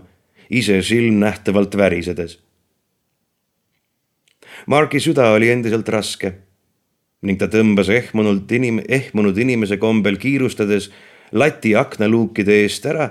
ise 0.49 0.81
silmnähtavalt 0.81 1.77
värisedes. 1.77 2.39
Marki 4.67 4.99
süda 4.99 5.31
oli 5.31 5.49
endiselt 5.49 5.89
raske 5.89 6.46
ning 7.21 7.39
ta 7.39 7.47
tõmbas 7.49 7.89
ehmunult 7.89 8.51
inim-, 8.53 8.83
ehmunud 8.87 9.37
inimese 9.37 9.77
kombel 9.81 10.19
kiirustades 10.21 10.91
lati 11.31 11.73
aknaluukide 11.75 12.61
eest 12.63 12.85
ära 12.85 13.09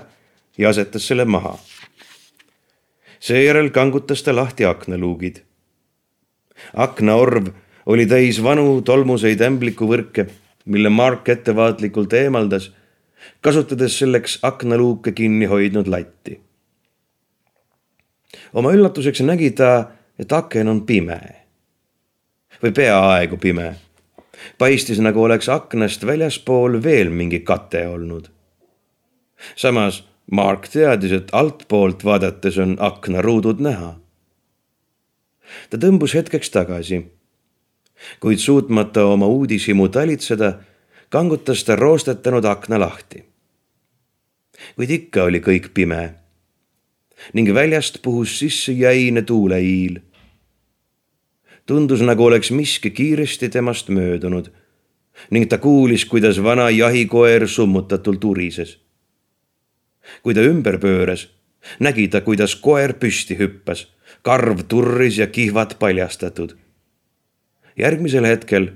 ja 0.57 0.69
asetas 0.69 1.07
selle 1.07 1.25
maha. 1.25 1.57
seejärel 3.19 3.69
kangutas 3.69 4.23
ta 4.23 4.35
lahti 4.35 4.65
aknaluugid. 4.65 5.41
aknaorv 6.73 7.47
oli 7.85 8.05
täis 8.05 8.43
vanu 8.43 8.81
tolmuseid 8.81 9.41
ämblikuvõrke, 9.41 10.27
mille 10.65 10.89
Mark 10.89 11.29
ettevaatlikult 11.29 12.13
eemaldas, 12.13 12.71
kasutades 13.41 13.99
selleks 13.99 14.39
aknaluuke 14.41 15.11
kinni 15.11 15.45
hoidnud 15.45 15.87
latti. 15.87 16.39
oma 18.53 18.71
üllatuseks 18.71 19.21
nägi 19.21 19.51
ta, 19.51 19.91
et 20.19 20.31
aken 20.31 20.67
on 20.67 20.85
pime 20.85 21.19
või 22.63 22.71
peaaegu 22.71 23.37
pime 23.37 23.75
paistis, 24.57 24.99
nagu 24.99 25.23
oleks 25.23 25.49
aknast 25.49 26.05
väljaspool 26.05 26.81
veel 26.83 27.09
mingi 27.09 27.39
kate 27.39 27.87
olnud. 27.87 28.29
samas 29.55 30.03
Mark 30.31 30.67
teadis, 30.67 31.11
et 31.11 31.29
altpoolt 31.31 32.03
vaadates 32.03 32.57
on 32.57 32.75
aknaruudud 32.79 33.61
näha. 33.63 33.95
ta 35.69 35.77
tõmbus 35.77 36.13
hetkeks 36.13 36.49
tagasi, 36.49 37.05
kuid 38.19 38.37
suutmata 38.37 39.05
oma 39.05 39.27
uudishimu 39.27 39.87
talitseda, 39.87 40.59
kangutas 41.09 41.63
ta 41.63 41.75
roostetanud 41.75 42.45
akna 42.45 42.79
lahti. 42.79 43.23
kuid 44.75 44.89
ikka 44.89 45.23
oli 45.23 45.39
kõik 45.39 45.73
pime 45.73 46.15
ning 47.33 47.49
väljast 47.53 48.01
puhus 48.01 48.39
sisse 48.39 48.71
jäine 48.71 49.21
tuuleiil 49.21 49.99
tundus, 51.67 52.01
nagu 52.01 52.25
oleks 52.25 52.51
miski 52.51 52.91
kiiresti 52.91 53.49
temast 53.49 53.89
möödunud 53.89 54.49
ning 55.33 55.47
ta 55.49 55.57
kuulis, 55.57 56.05
kuidas 56.05 56.37
vana 56.43 56.69
jahikoer 56.69 57.47
summutatult 57.47 58.23
urises. 58.23 58.77
kui 60.23 60.33
ta 60.33 60.41
ümber 60.41 60.77
pööras, 60.79 61.27
nägi 61.79 62.07
ta, 62.07 62.21
kuidas 62.21 62.55
koer 62.55 62.93
püsti 62.93 63.35
hüppas, 63.35 63.87
karv 64.21 64.63
turris 64.67 65.17
ja 65.17 65.27
kihvad 65.27 65.75
paljastatud. 65.79 66.55
järgmisel 67.77 68.25
hetkel 68.25 68.71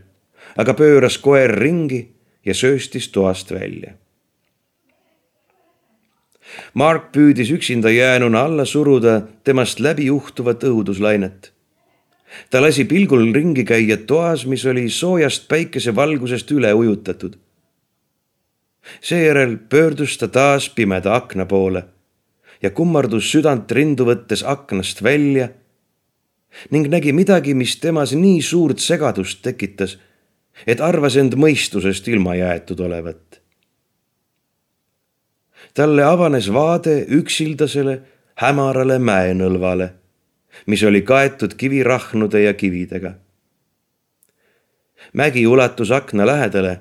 aga 0.55 0.75
pööras 0.75 1.17
koer 1.21 1.53
ringi 1.60 2.01
ja 2.45 2.55
sööstis 2.57 3.10
toast 3.12 3.51
välja. 3.51 3.95
Mark 6.74 7.12
püüdis 7.15 7.51
üksinda 7.53 7.91
jäänuna 7.91 8.41
alla 8.43 8.65
suruda 8.65 9.21
temast 9.43 9.79
läbi 9.79 10.10
juhtuvat 10.10 10.63
õuduslainet 10.67 11.51
ta 12.50 12.61
lasi 12.61 12.85
pilgul 12.85 13.33
ringi 13.33 13.63
käia 13.65 13.97
toas, 13.97 14.45
mis 14.45 14.65
oli 14.65 14.89
soojast 14.89 15.47
päikesevalgusest 15.47 16.51
üle 16.51 16.73
ujutatud. 16.73 17.38
seejärel 19.01 19.57
pöördus 19.69 20.17
ta 20.17 20.27
taas 20.27 20.69
pimeda 20.69 21.15
akna 21.15 21.45
poole 21.45 21.83
ja 22.61 22.69
kummardus 22.69 23.31
südant 23.31 23.71
rindu 23.71 24.05
võttes 24.05 24.43
aknast 24.45 25.03
välja 25.03 25.50
ning 26.69 26.89
nägi 26.91 27.13
midagi, 27.13 27.53
mis 27.53 27.77
temas 27.79 28.13
nii 28.13 28.41
suurt 28.43 28.79
segadust 28.83 29.41
tekitas, 29.41 29.97
et 30.67 30.81
arvas 30.83 31.15
end 31.17 31.38
mõistusest 31.39 32.07
ilma 32.11 32.35
jäetud 32.35 32.79
olevat. 32.79 33.41
talle 35.73 36.03
avanes 36.03 36.50
vaade 36.51 37.05
üksildasele 37.07 38.01
hämarale 38.35 38.97
mäenõlvale, 39.00 39.93
mis 40.65 40.84
oli 40.84 41.01
kaetud 41.01 41.53
kivirahnude 41.58 42.41
ja 42.41 42.53
kividega. 42.53 43.13
mägi 45.13 45.48
ulatus 45.48 45.91
akna 45.91 46.25
lähedale, 46.25 46.79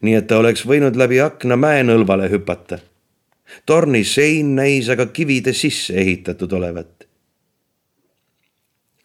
nii 0.00 0.14
et 0.14 0.26
ta 0.26 0.38
oleks 0.38 0.66
võinud 0.66 0.96
läbi 0.96 1.20
akna 1.20 1.56
mäenõlvale 1.56 2.30
hüpata. 2.30 2.78
torni 3.66 4.04
sein 4.04 4.54
näis 4.54 4.88
aga 4.88 5.06
kivide 5.06 5.52
sisse 5.52 5.94
ehitatud 5.94 6.52
olevat 6.52 7.00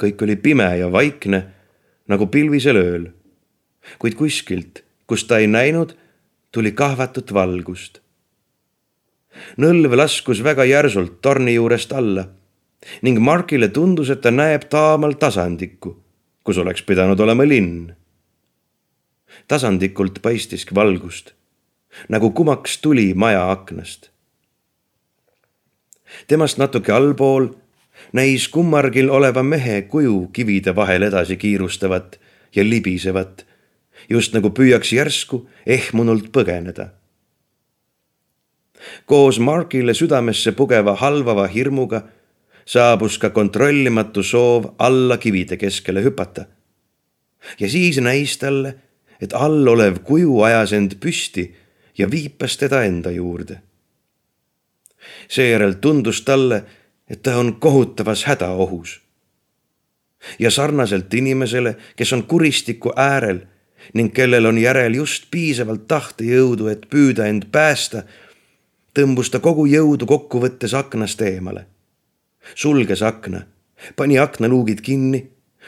kõik 0.01 0.23
oli 0.23 0.35
pime 0.35 0.67
ja 0.79 0.91
vaikne 0.91 1.43
nagu 2.11 2.27
pilvisel 2.27 2.77
ööl. 2.77 3.05
kuid 3.99 4.15
kuskilt, 4.17 4.83
kust 5.07 5.27
ta 5.27 5.37
ei 5.37 5.47
näinud, 5.47 5.95
tuli 6.51 6.71
kahvatut 6.71 7.33
valgust. 7.33 8.01
nõlv 9.57 9.95
laskus 9.95 10.43
väga 10.43 10.65
järsult 10.65 11.21
torni 11.21 11.53
juurest 11.53 11.93
alla 11.93 12.27
ning 13.01 13.19
Markile 13.19 13.67
tundus, 13.67 14.09
et 14.09 14.21
ta 14.21 14.31
näeb 14.31 14.67
taamal 14.69 15.15
tasandikku, 15.19 15.95
kus 16.43 16.57
oleks 16.57 16.83
pidanud 16.83 17.19
olema 17.19 17.47
linn. 17.47 17.93
tasandikult 19.47 20.21
paistiski 20.21 20.75
valgust, 20.75 21.33
nagu 22.09 22.31
kumaks 22.31 22.77
tuli 22.81 23.13
maja 23.13 23.51
aknast. 23.51 24.09
temast 26.27 26.57
natuke 26.57 26.91
allpool 26.91 27.49
näis 28.13 28.47
kummargil 28.47 29.09
oleva 29.09 29.43
mehe 29.43 29.81
kuju 29.81 30.29
kivide 30.33 30.75
vahel 30.75 31.01
edasi 31.01 31.37
kiirustavat 31.37 32.19
ja 32.55 32.63
libisevat, 32.63 33.45
just 34.09 34.33
nagu 34.33 34.49
püüaks 34.49 34.93
järsku 34.93 35.45
ehmunult 35.65 36.31
põgeneda. 36.31 36.89
koos 39.05 39.39
Markile 39.39 39.93
südamesse 39.93 40.51
pugeva 40.51 40.95
halvava 40.95 41.47
hirmuga 41.47 42.03
saabus 42.65 43.17
ka 43.17 43.29
kontrollimatu 43.29 44.23
soov 44.23 44.65
alla 44.79 45.17
kivide 45.17 45.57
keskele 45.57 46.03
hüpata. 46.03 46.45
ja 47.59 47.69
siis 47.69 47.97
näis 47.97 48.37
talle, 48.37 48.75
et 49.21 49.33
all 49.33 49.67
olev 49.67 49.99
kuju 50.03 50.41
ajas 50.41 50.73
end 50.73 50.97
püsti 50.99 51.53
ja 51.97 52.11
viipas 52.11 52.57
teda 52.57 52.83
enda 52.83 53.11
juurde. 53.11 53.61
seejärel 55.27 55.73
tundus 55.73 56.21
talle, 56.21 56.63
et 57.09 57.21
ta 57.23 57.37
on 57.37 57.55
kohutavas 57.59 58.25
hädaohus. 58.25 59.01
ja 60.39 60.51
sarnaselt 60.51 61.13
inimesele, 61.13 61.77
kes 61.95 62.13
on 62.13 62.23
kuristiku 62.23 62.93
äärel 62.95 63.39
ning 63.93 64.13
kellel 64.13 64.45
on 64.45 64.57
järel 64.57 64.93
just 64.93 65.27
piisavalt 65.31 65.87
tahtejõudu, 65.87 66.67
et 66.67 66.89
püüda 66.89 67.27
end 67.29 67.45
päästa, 67.51 68.03
tõmbus 68.97 69.29
ta 69.29 69.39
kogu 69.39 69.65
jõudu 69.65 70.05
kokkuvõttes 70.05 70.73
aknast 70.73 71.21
eemale. 71.21 71.65
Sulges 72.55 73.01
akna, 73.01 73.45
pani 73.95 74.19
aknaluugid 74.19 74.81
kinni, 74.81 75.25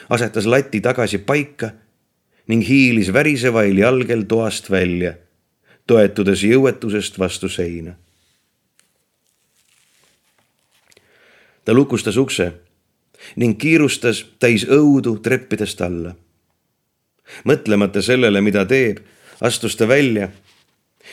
asetas 0.08 0.46
lati 0.46 0.80
tagasi 0.80 1.18
paika 1.18 1.72
ning 2.48 2.62
hiilis 2.64 3.12
värisevail 3.12 3.78
jalgel 3.78 4.24
toast 4.28 4.70
välja, 4.70 5.14
toetudes 5.86 6.44
jõuetusest 6.44 7.18
vastu 7.18 7.48
seina 7.48 7.96
ta 11.68 11.74
lukustas 11.74 12.16
ukse 12.16 12.46
ning 13.36 13.58
kiirustas 13.60 14.22
täis 14.40 14.62
õudu 14.64 15.18
treppidest 15.20 15.82
alla. 15.84 16.14
mõtlemata 17.44 18.00
sellele, 18.00 18.40
mida 18.40 18.62
teeb, 18.64 19.02
astus 19.44 19.76
ta 19.76 19.84
välja, 19.84 20.30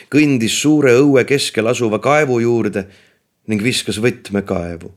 kõndis 0.08 0.56
suure 0.56 0.94
õue 0.96 1.26
keskel 1.28 1.68
asuva 1.68 2.00
kaevu 2.00 2.38
juurde 2.40 2.86
ning 3.52 3.60
viskas 3.60 4.00
võtme 4.00 4.40
kaevu. 4.48 4.94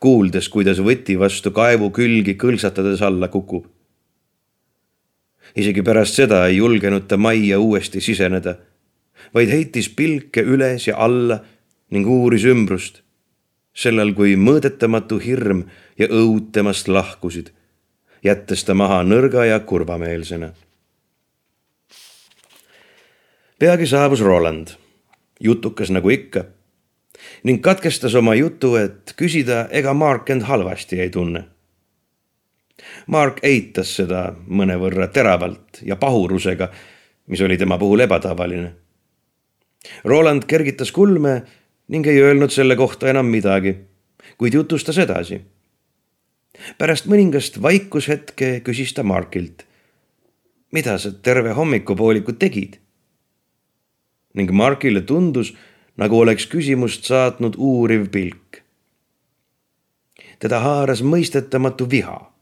Kuuldes, 0.00 0.48
kuidas 0.48 0.80
võti 0.84 1.18
vastu 1.18 1.50
kaevu 1.50 1.90
külgi 1.90 2.34
kõlksatades 2.34 3.02
alla 3.02 3.28
kukub. 3.28 3.66
isegi 5.56 5.82
pärast 5.82 6.14
seda 6.14 6.46
ei 6.46 6.56
julgenud 6.56 7.08
ta 7.08 7.16
majja 7.16 7.58
uuesti 7.58 8.00
siseneda, 8.00 8.56
vaid 9.34 9.48
heitis 9.48 9.88
pilke 9.88 10.42
üles 10.42 10.86
ja 10.86 10.96
alla 10.96 11.40
ning 11.90 12.06
uuris 12.06 12.44
ümbrust 12.44 13.02
sellal 13.78 14.12
kui 14.16 14.34
mõõdetamatu 14.36 15.20
hirm 15.22 15.62
ja 15.98 16.08
õud 16.10 16.50
temast 16.54 16.88
lahkusid, 16.90 17.52
jättes 18.26 18.64
ta 18.66 18.74
maha 18.74 19.02
nõrga 19.06 19.46
ja 19.46 19.60
kurvameelsena. 19.60 20.52
peagi 23.58 23.86
saabus 23.90 24.20
Roland, 24.22 24.74
jutukas 25.40 25.90
nagu 25.90 26.10
ikka, 26.10 26.44
ning 27.44 27.62
katkestas 27.62 28.14
oma 28.14 28.34
jutu, 28.34 28.74
et 28.76 29.14
küsida, 29.16 29.66
ega 29.70 29.94
Mark 29.94 30.30
end 30.30 30.46
halvasti 30.48 31.00
ei 31.00 31.10
tunne. 31.10 31.44
Mark 33.06 33.40
eitas 33.42 33.94
seda 33.98 34.28
mõnevõrra 34.46 35.08
teravalt 35.12 35.82
ja 35.82 35.96
pahurusega, 35.96 36.70
mis 37.28 37.40
oli 37.42 37.58
tema 37.58 37.78
puhul 37.78 38.04
ebatavaline. 38.06 38.72
Roland 40.04 40.46
kergitas 40.46 40.92
kulme 40.92 41.42
ning 41.88 42.06
ei 42.06 42.20
öelnud 42.22 42.52
selle 42.52 42.76
kohta 42.76 43.08
enam 43.10 43.30
midagi, 43.30 43.74
kuid 44.38 44.54
jutustas 44.54 44.98
edasi. 44.98 45.40
pärast 46.78 47.06
mõningast 47.06 47.62
vaikushetke 47.62 48.60
küsis 48.64 48.92
ta 48.94 49.02
Markilt. 49.02 49.64
mida 50.72 50.98
sa 50.98 51.12
terve 51.12 51.52
hommikupooliku 51.52 52.32
tegid? 52.32 52.78
ning 54.34 54.50
Markile 54.50 55.00
tundus, 55.00 55.54
nagu 55.98 56.20
oleks 56.22 56.46
küsimust 56.46 57.08
saatnud 57.10 57.58
uuriv 57.58 58.08
pilk. 58.14 58.62
teda 60.38 60.60
haaras 60.62 61.02
mõistetamatu 61.02 61.90
viha. 61.90 62.32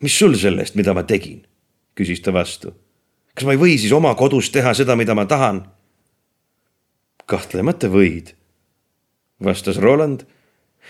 mis 0.00 0.18
sul 0.18 0.34
sellest, 0.34 0.74
mida 0.74 0.94
ma 0.94 1.02
tegin? 1.02 1.46
küsis 1.94 2.22
ta 2.22 2.32
vastu. 2.32 2.74
kas 3.34 3.44
ma 3.44 3.52
ei 3.52 3.62
või 3.62 3.78
siis 3.78 3.92
oma 3.92 4.14
kodus 4.14 4.50
teha 4.50 4.74
seda, 4.74 4.96
mida 4.96 5.14
ma 5.14 5.26
tahan? 5.26 5.64
kahtlemata 7.26 7.88
võid 7.88 8.34
vastas 9.44 9.78
Roland 9.78 10.26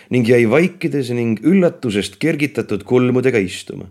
ning 0.09 0.27
jäi 0.27 0.45
vaikides 0.49 1.11
ning 1.15 1.39
üllatusest 1.45 2.17
kergitatud 2.19 2.83
kulmudega 2.83 3.39
istuma. 3.39 3.89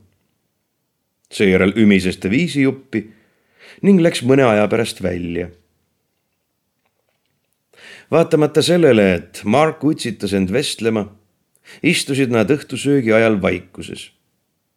seejärel 1.31 1.73
ümises 1.79 2.19
ta 2.19 2.31
viisijuppi 2.31 3.05
ning 3.83 4.01
läks 4.03 4.23
mõne 4.27 4.45
aja 4.45 4.67
pärast 4.69 5.03
välja. 5.03 5.51
Vaatamata 8.11 8.63
sellele, 8.63 9.15
et 9.15 9.43
Mark 9.45 9.85
utsitas 9.85 10.35
end 10.35 10.53
vestlema, 10.53 11.07
istusid 11.83 12.33
nad 12.35 12.51
õhtusöögi 12.51 13.15
ajal 13.15 13.39
vaikuses, 13.43 14.11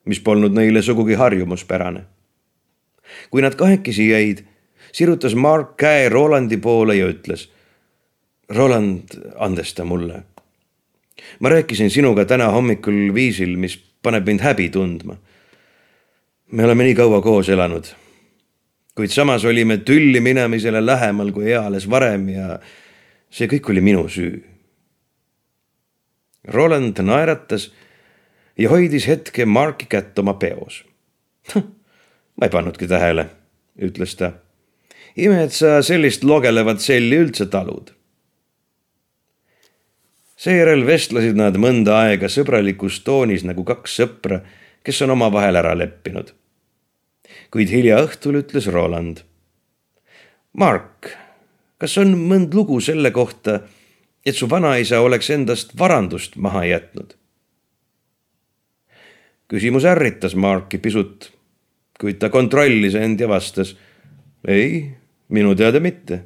mis 0.06 0.20
polnud 0.20 0.54
neile 0.54 0.82
sugugi 0.82 1.18
harjumuspärane. 1.20 2.06
kui 3.30 3.42
nad 3.42 3.56
kahekesi 3.56 4.10
jäid, 4.10 4.46
sirutas 4.92 5.36
Mark 5.36 5.76
käe 5.78 6.10
Rolandi 6.10 6.58
poole 6.58 6.96
ja 6.96 7.08
ütles 7.10 7.50
Roland, 8.50 9.18
andesta 9.38 9.86
mulle. 9.86 10.24
ma 11.40 11.50
rääkisin 11.50 11.90
sinuga 11.90 12.26
täna 12.26 12.50
hommikul 12.52 13.14
viisil, 13.14 13.58
mis 13.58 13.78
paneb 14.02 14.28
mind 14.28 14.42
häbi 14.42 14.70
tundma. 14.70 15.18
me 16.52 16.66
oleme 16.66 16.84
nii 16.84 16.96
kaua 16.96 17.22
koos 17.22 17.50
elanud. 17.50 17.86
kuid 18.96 19.10
samas 19.10 19.46
olime 19.46 19.78
tülli 19.78 20.20
minemisele 20.20 20.86
lähemal 20.86 21.32
kui 21.32 21.52
eales 21.52 21.90
varem 21.90 22.30
ja 22.30 22.60
see 23.34 23.50
kõik 23.50 23.72
oli 23.74 23.82
minu 23.82 24.06
süü. 24.10 24.44
Roland 26.54 27.00
naeratas 27.02 27.72
ja 28.60 28.70
hoidis 28.70 29.08
hetke 29.10 29.46
Marki 29.46 29.88
kätt 29.90 30.20
oma 30.20 30.36
peos. 30.38 30.84
ma 32.38 32.46
ei 32.46 32.54
pannudki 32.54 32.88
tähele, 32.88 33.28
ütles 33.82 34.16
ta. 34.20 34.34
ime, 35.18 35.44
et 35.44 35.54
sa 35.54 35.82
sellist 35.82 36.24
logelevat 36.24 36.82
selli 36.82 37.18
üldse 37.26 37.50
talud 37.50 37.94
seejärel 40.44 40.84
vestlesid 40.88 41.38
nad 41.40 41.56
mõnda 41.62 42.02
aega 42.04 42.28
sõbralikus 42.32 43.00
toonis 43.08 43.46
nagu 43.48 43.64
kaks 43.68 44.00
sõpra, 44.02 44.42
kes 44.84 45.04
on 45.06 45.16
omavahel 45.16 45.56
ära 45.60 45.72
leppinud. 45.78 46.34
kuid 47.54 47.70
hilja 47.70 48.02
õhtul 48.04 48.42
ütles 48.42 48.68
Roland. 48.68 49.22
Mark, 50.54 51.14
kas 51.84 51.98
on 52.00 52.14
mõnd 52.16 52.54
lugu 52.56 52.78
selle 52.80 53.12
kohta, 53.12 53.58
et 54.24 54.38
su 54.40 54.48
vanaisa 54.48 55.02
oleks 55.04 55.28
endast 55.36 55.74
varandust 55.80 56.38
maha 56.40 56.64
jätnud? 56.70 57.18
küsimus 59.52 59.84
ärritas 59.86 60.34
Marki 60.40 60.80
pisut, 60.82 61.28
kuid 62.00 62.18
ta 62.22 62.30
kontrollis 62.34 62.96
end 62.96 63.20
ja 63.20 63.28
vastas. 63.28 63.76
ei, 64.48 64.96
minu 65.30 65.56
teada 65.56 65.80
mitte. 65.80 66.24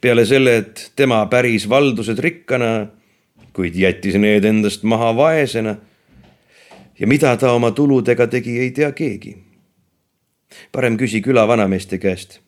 peale 0.00 0.26
selle, 0.26 0.56
et 0.56 0.90
tema 0.96 1.22
päris 1.26 1.68
valdused 1.68 2.18
rikkana, 2.18 2.88
kuid 3.52 3.78
jättis 3.78 4.18
need 4.18 4.44
endast 4.44 4.82
maha 4.82 5.12
vaesena. 5.16 5.76
ja 6.98 7.06
mida 7.06 7.36
ta 7.36 7.52
oma 7.52 7.70
tuludega 7.70 8.26
tegi, 8.26 8.58
ei 8.58 8.70
tea 8.70 8.90
keegi. 8.92 9.36
parem 10.72 10.98
küsi 10.98 11.22
küla 11.22 11.46
vanameeste 11.48 11.98
käest. 11.98 12.45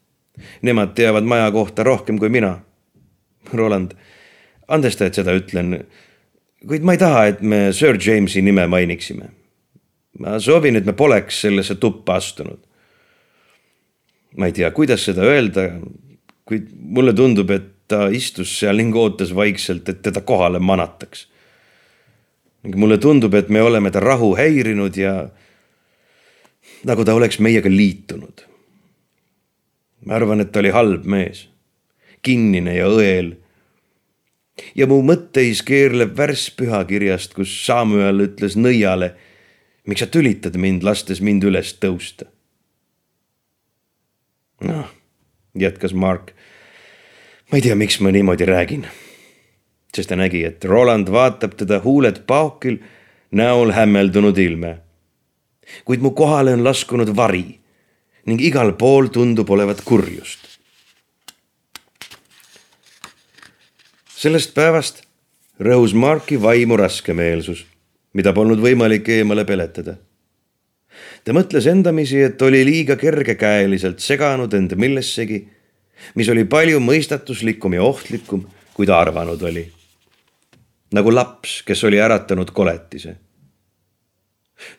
Nemad 0.63 0.95
teavad 0.95 1.25
maja 1.25 1.51
kohta 1.51 1.83
rohkem 1.83 2.19
kui 2.19 2.29
mina. 2.29 2.59
Roland, 3.55 3.95
andesta, 4.69 5.07
et 5.07 5.17
seda 5.17 5.33
ütlen 5.37 5.79
kuid 6.67 6.87
ma 6.87 6.95
ei 6.95 7.01
taha, 7.01 7.27
et 7.31 7.43
me 7.43 7.69
Sir 7.73 7.99
Jamesi 8.01 8.43
nime 8.43 8.67
mainiksime. 8.67 9.31
ma 10.19 10.39
soovin, 10.43 10.77
et 10.77 10.87
me 10.87 10.93
poleks 10.93 11.41
sellesse 11.41 11.75
tuppa 11.79 12.17
astunud. 12.19 12.59
ma 14.37 14.47
ei 14.47 14.53
tea, 14.53 14.71
kuidas 14.71 15.05
seda 15.05 15.23
öelda, 15.23 15.71
kuid 16.45 16.71
mulle 16.75 17.13
tundub, 17.13 17.51
et 17.51 17.75
ta 17.89 18.09
istus 18.13 18.59
seal 18.59 18.77
ning 18.77 18.97
ootas 18.97 19.35
vaikselt, 19.35 19.89
et 19.89 20.03
teda 20.03 20.21
kohale 20.21 20.59
manataks. 20.59 21.29
ning 22.63 22.77
mulle 22.77 22.99
tundub, 22.99 23.35
et 23.35 23.49
me 23.49 23.63
oleme 23.63 23.91
ta 23.91 24.01
rahu 24.01 24.35
häirinud 24.37 24.97
ja 24.97 25.31
nagu 26.85 27.05
ta 27.05 27.15
oleks 27.15 27.39
meiega 27.39 27.71
liitunud. 27.71 28.48
Ma 30.09 30.17
arvan, 30.17 30.41
et 30.41 30.53
ta 30.53 30.63
oli 30.63 30.73
halb 30.73 31.05
mees, 31.05 31.45
kinnine 32.25 32.73
ja 32.79 32.89
õel 32.89 33.35
ja 34.75 34.89
mu 34.89 35.03
mõtteis 35.05 35.61
keerleb 35.67 36.17
värss 36.17 36.49
pühakirjast, 36.57 37.35
kus 37.37 37.53
Samuel 37.67 38.25
ütles 38.25 38.57
nõiale, 38.57 39.13
miks 39.85 40.03
sa 40.03 40.09
tülitad 40.09 40.57
mind, 40.57 40.87
lastes 40.87 41.21
mind 41.21 41.45
üles 41.45 41.75
tõusta. 41.77 42.31
noh, 44.65 44.89
jätkas 45.55 45.93
Mark. 45.95 46.33
ma 47.53 47.61
ei 47.61 47.63
tea, 47.63 47.77
miks 47.77 48.01
ma 48.01 48.11
niimoodi 48.11 48.49
räägin. 48.49 48.87
sest 49.95 50.09
ta 50.09 50.17
nägi, 50.17 50.45
et 50.45 50.65
Roland 50.65 51.09
vaatab 51.09 51.55
teda 51.55 51.81
huuled 51.85 52.25
paokil, 52.27 52.81
näol 53.31 53.77
hämmeldunud 53.77 54.39
ilme. 54.39 54.79
kuid 55.85 56.01
mu 56.01 56.11
kohale 56.11 56.53
on 56.53 56.65
laskunud 56.65 57.17
vari 57.17 57.59
ning 58.27 58.41
igal 58.41 58.73
pool 58.73 59.09
tundub 59.13 59.51
olevat 59.51 59.85
kurjust 59.85 60.49
sellest 64.19 64.51
päevast 64.55 65.05
rõhus 65.63 65.95
Marki 65.95 66.39
vaimu 66.43 66.77
raskemeelsus, 66.79 67.65
mida 68.19 68.33
polnud 68.35 68.59
võimalik 68.63 69.07
eemale 69.15 69.45
peletada. 69.47 69.97
ta 71.25 71.33
mõtles 71.33 71.67
endamisi, 71.71 72.19
et 72.23 72.43
oli 72.43 72.65
liiga 72.65 72.97
kergekäeliselt 72.97 74.01
seganud 74.01 74.55
end 74.55 74.75
millessegi, 74.75 75.47
mis 76.15 76.29
oli 76.29 76.45
palju 76.45 76.81
mõistatuslikum 76.81 77.75
ja 77.75 77.83
ohtlikum, 77.83 78.47
kui 78.75 78.87
ta 78.87 78.99
arvanud 78.99 79.43
oli. 79.43 79.71
nagu 80.93 81.15
laps, 81.15 81.63
kes 81.63 81.85
oli 81.85 82.01
äratanud 82.01 82.51
koletise. 82.51 83.17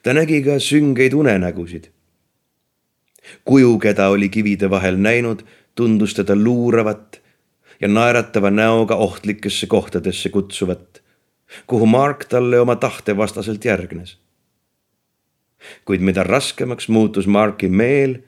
ta 0.04 0.13
nägi 0.13 0.43
ka 0.43 0.60
süngeid 0.60 1.13
unenägusid. 1.13 1.88
Kuju, 3.45 3.79
keda 3.79 4.09
oli 4.09 4.29
kivide 4.29 4.69
vahel 4.69 4.97
näinud, 4.97 5.43
tundus 5.75 6.13
teda 6.13 6.35
luuravat 6.35 7.21
ja 7.81 7.87
naeratava 7.87 8.51
näoga 8.51 8.95
ohtlikesse 8.95 9.67
kohtadesse 9.67 10.29
kutsuvat, 10.29 11.01
kuhu 11.67 11.85
Mark 11.85 12.25
talle 12.25 12.59
oma 12.59 12.75
tahte 12.75 13.17
vastaselt 13.17 13.65
järgnes. 13.65 14.17
kuid 15.85 15.99
mida 15.99 16.23
raskemaks 16.23 16.87
muutus 16.87 17.27
Marki 17.27 17.67
meel, 17.69 18.19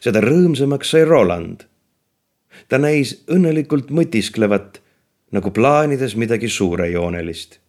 seda 0.00 0.20
rõõmsamaks 0.20 0.90
sai 0.90 1.04
Roland. 1.04 1.64
ta 2.68 2.78
näis 2.78 3.24
õnnelikult 3.30 3.90
mõtisklevat, 3.90 4.80
nagu 5.32 5.50
plaanides 5.50 6.16
midagi 6.16 6.48
suurejoonelist. 6.48 7.60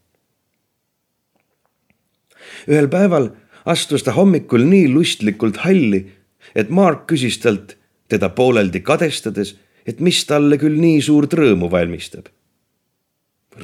ühel 2.67 2.88
päeval 2.88 3.32
astus 3.65 4.03
ta 4.03 4.12
hommikul 4.12 4.63
nii 4.65 4.88
lustlikult 4.93 5.58
halli, 5.58 6.12
et 6.56 6.70
Mark 6.70 7.08
küsis 7.08 7.38
talt, 7.40 7.78
teda 8.08 8.30
pooleldi 8.30 8.82
kadestades 8.82 9.56
et 9.90 10.02
mis 10.04 10.20
talle 10.30 10.58
küll 10.62 10.78
nii 10.80 11.02
suurt 11.02 11.34
rõõmu 11.38 11.70
valmistab. 11.72 12.28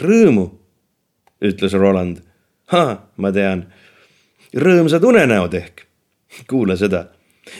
rõõmu, 0.02 0.46
ütles 1.42 1.74
Roland. 1.74 2.22
ha, 2.74 3.10
ma 3.18 3.32
tean. 3.32 3.66
rõõmsad 4.54 5.04
unenäod 5.04 5.54
ehk. 5.54 5.86
kuula 6.48 6.76
seda, 6.76 7.12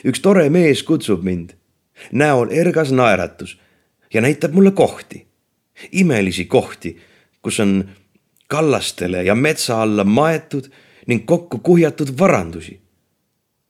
üks 0.04 0.22
tore 0.22 0.50
mees 0.50 0.84
kutsub 0.84 1.24
mind. 1.24 1.54
näol 2.12 2.52
ergas 2.52 2.92
naeratus 2.92 3.58
ja 4.14 4.22
näitab 4.22 4.54
mulle 4.54 4.72
kohti, 4.72 5.26
imelisi 5.92 6.46
kohti, 6.46 6.98
kus 7.42 7.60
on 7.60 7.90
kallastele 8.48 9.24
ja 9.24 9.36
metsa 9.36 9.82
alla 9.82 10.04
maetud 10.04 10.70
ning 11.08 11.26
kokku 11.26 11.60
kuhjatud 11.60 12.18
varandusi. 12.20 12.82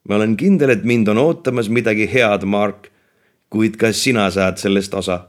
Ma 0.06 0.16
olen 0.16 0.36
kindel, 0.38 0.70
et 0.70 0.84
mind 0.84 1.08
on 1.08 1.18
ootamas 1.18 1.70
midagi 1.70 2.08
head, 2.12 2.46
Mark 2.46 2.92
kuid 3.56 3.78
kas 3.80 4.02
sina 4.04 4.28
saad 4.34 4.60
sellest 4.60 4.94
osa? 4.98 5.20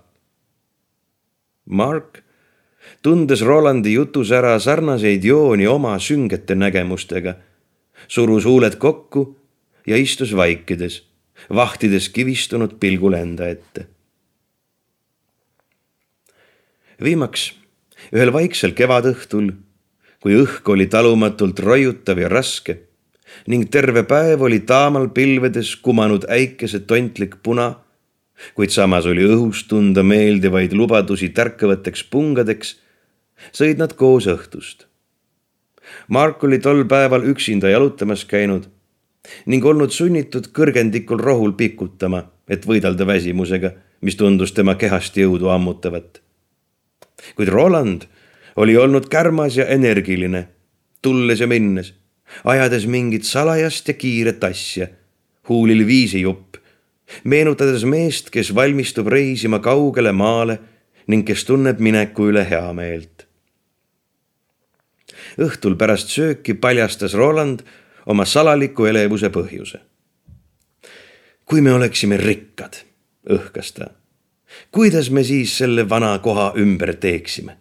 Mark, 1.67 2.23
tundes 3.03 3.43
Rolandi 3.47 3.93
jutus 3.95 4.33
ära 4.35 4.55
sarnaseid 4.63 5.25
jooni 5.27 5.67
oma 5.71 5.97
süngete 6.03 6.57
nägemustega, 6.59 7.37
surus 8.09 8.47
huuled 8.47 8.79
kokku 8.83 9.29
ja 9.87 9.99
istus 9.99 10.35
vaikides, 10.37 11.03
vahtides 11.51 12.09
kivistunud 12.15 12.79
pilgul 12.81 13.19
enda 13.19 13.51
ette. 13.51 13.89
viimaks 16.97 17.51
ühel 18.09 18.31
vaiksel 18.33 18.73
kevadõhtul, 18.73 19.51
kui 20.25 20.33
õhk 20.33 20.65
oli 20.73 20.87
talumatult 20.89 21.59
roiutav 21.61 22.23
ja 22.23 22.31
raske 22.33 22.86
ning 23.47 23.71
terve 23.71 24.03
päev 24.03 24.43
oli 24.43 24.61
taamal 24.61 25.09
pilvedes 25.09 25.77
kumanud 25.77 26.25
äikese 26.29 26.81
tontlik 26.81 27.37
puna 27.43 27.75
kuid 28.57 28.73
samas 28.75 29.07
oli 29.09 29.25
õhus 29.27 29.65
tunda 29.69 30.05
meeldivaid 30.07 30.75
lubadusi 30.77 31.31
tärkavateks 31.37 32.05
pungadeks, 32.13 32.77
sõid 33.53 33.81
nad 33.81 33.97
koos 33.97 34.29
õhtust. 34.31 34.87
Mark 36.09 36.43
oli 36.45 36.59
tol 36.63 36.85
päeval 36.89 37.27
üksinda 37.31 37.71
jalutamas 37.71 38.25
käinud 38.29 38.69
ning 39.51 39.65
olnud 39.67 39.91
sunnitud 39.91 40.53
kõrgendikul 40.55 41.19
rohul 41.19 41.57
pikutama, 41.59 42.23
et 42.47 42.67
võidelda 42.67 43.07
väsimusega, 43.07 43.73
mis 44.07 44.15
tundus 44.15 44.53
tema 44.55 44.77
kehast 44.79 45.17
jõudu 45.19 45.51
ammutavat. 45.51 46.21
kuid 47.35 47.49
Roland 47.49 48.07
oli 48.57 48.77
olnud 48.77 49.09
kärmas 49.09 49.57
ja 49.57 49.67
energiline, 49.67 50.49
tulles 51.03 51.41
ja 51.41 51.47
minnes, 51.47 51.93
ajades 52.45 52.87
mingit 52.87 53.25
salajast 53.25 53.89
ja 53.89 53.95
kiiret 53.95 54.45
asja, 54.45 54.89
huulil 55.49 55.87
viisijupp 55.87 56.57
meenutades 57.25 57.85
meest, 57.85 58.31
kes 58.31 58.55
valmistub 58.55 59.09
reisima 59.09 59.59
kaugele 59.59 60.13
maale 60.13 60.59
ning 61.07 61.27
kes 61.27 61.45
tunneb 61.47 61.81
mineku 61.81 62.31
üle 62.31 62.45
heameelt. 62.51 63.27
õhtul 65.37 65.77
pärast 65.77 66.11
sööki 66.11 66.55
paljastas 66.55 67.15
Roland 67.15 67.63
oma 68.07 68.25
salaliku 68.25 68.87
elevuse 68.87 69.31
põhjuse. 69.31 69.81
kui 71.45 71.61
me 71.61 71.73
oleksime 71.73 72.17
rikkad, 72.17 72.83
õhkas 73.31 73.73
ta, 73.73 73.91
kuidas 74.71 75.11
me 75.11 75.25
siis 75.25 75.59
selle 75.59 75.89
vana 75.89 76.19
koha 76.19 76.53
ümber 76.57 76.97
teeksime? 76.97 77.57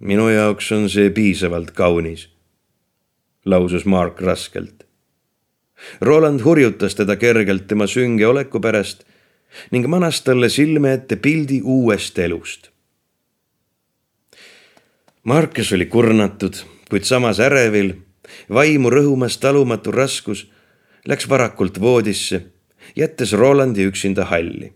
minu 0.00 0.28
jaoks 0.28 0.72
on 0.72 0.88
see 0.88 1.10
piisavalt 1.10 1.70
kaunis, 1.70 2.28
lausus 3.44 3.84
Mark 3.84 4.20
raskelt 4.20 4.84
Roland 6.00 6.40
hurjutas 6.44 6.94
teda 6.94 7.16
kergelt 7.16 7.66
tema 7.68 7.86
sünge 7.86 8.26
oleku 8.26 8.60
pärast 8.60 9.04
ning 9.70 9.86
manas 9.88 10.20
talle 10.26 10.48
silme 10.50 10.92
ette 10.94 11.16
pildi 11.16 11.60
uuest 11.62 12.18
elust. 12.18 12.70
Markus 15.24 15.72
oli 15.72 15.86
kurnatud, 15.86 16.58
kuid 16.90 17.06
samas 17.08 17.38
ärevil, 17.40 17.94
vaimu 18.50 18.90
rõhumas 18.92 19.38
talumatu 19.40 19.92
raskus, 19.94 20.44
läks 21.08 21.28
varakult 21.30 21.80
voodisse, 21.80 22.42
jättes 22.96 23.32
Rolandi 23.32 23.86
üksinda 23.88 24.24
halli. 24.30 24.72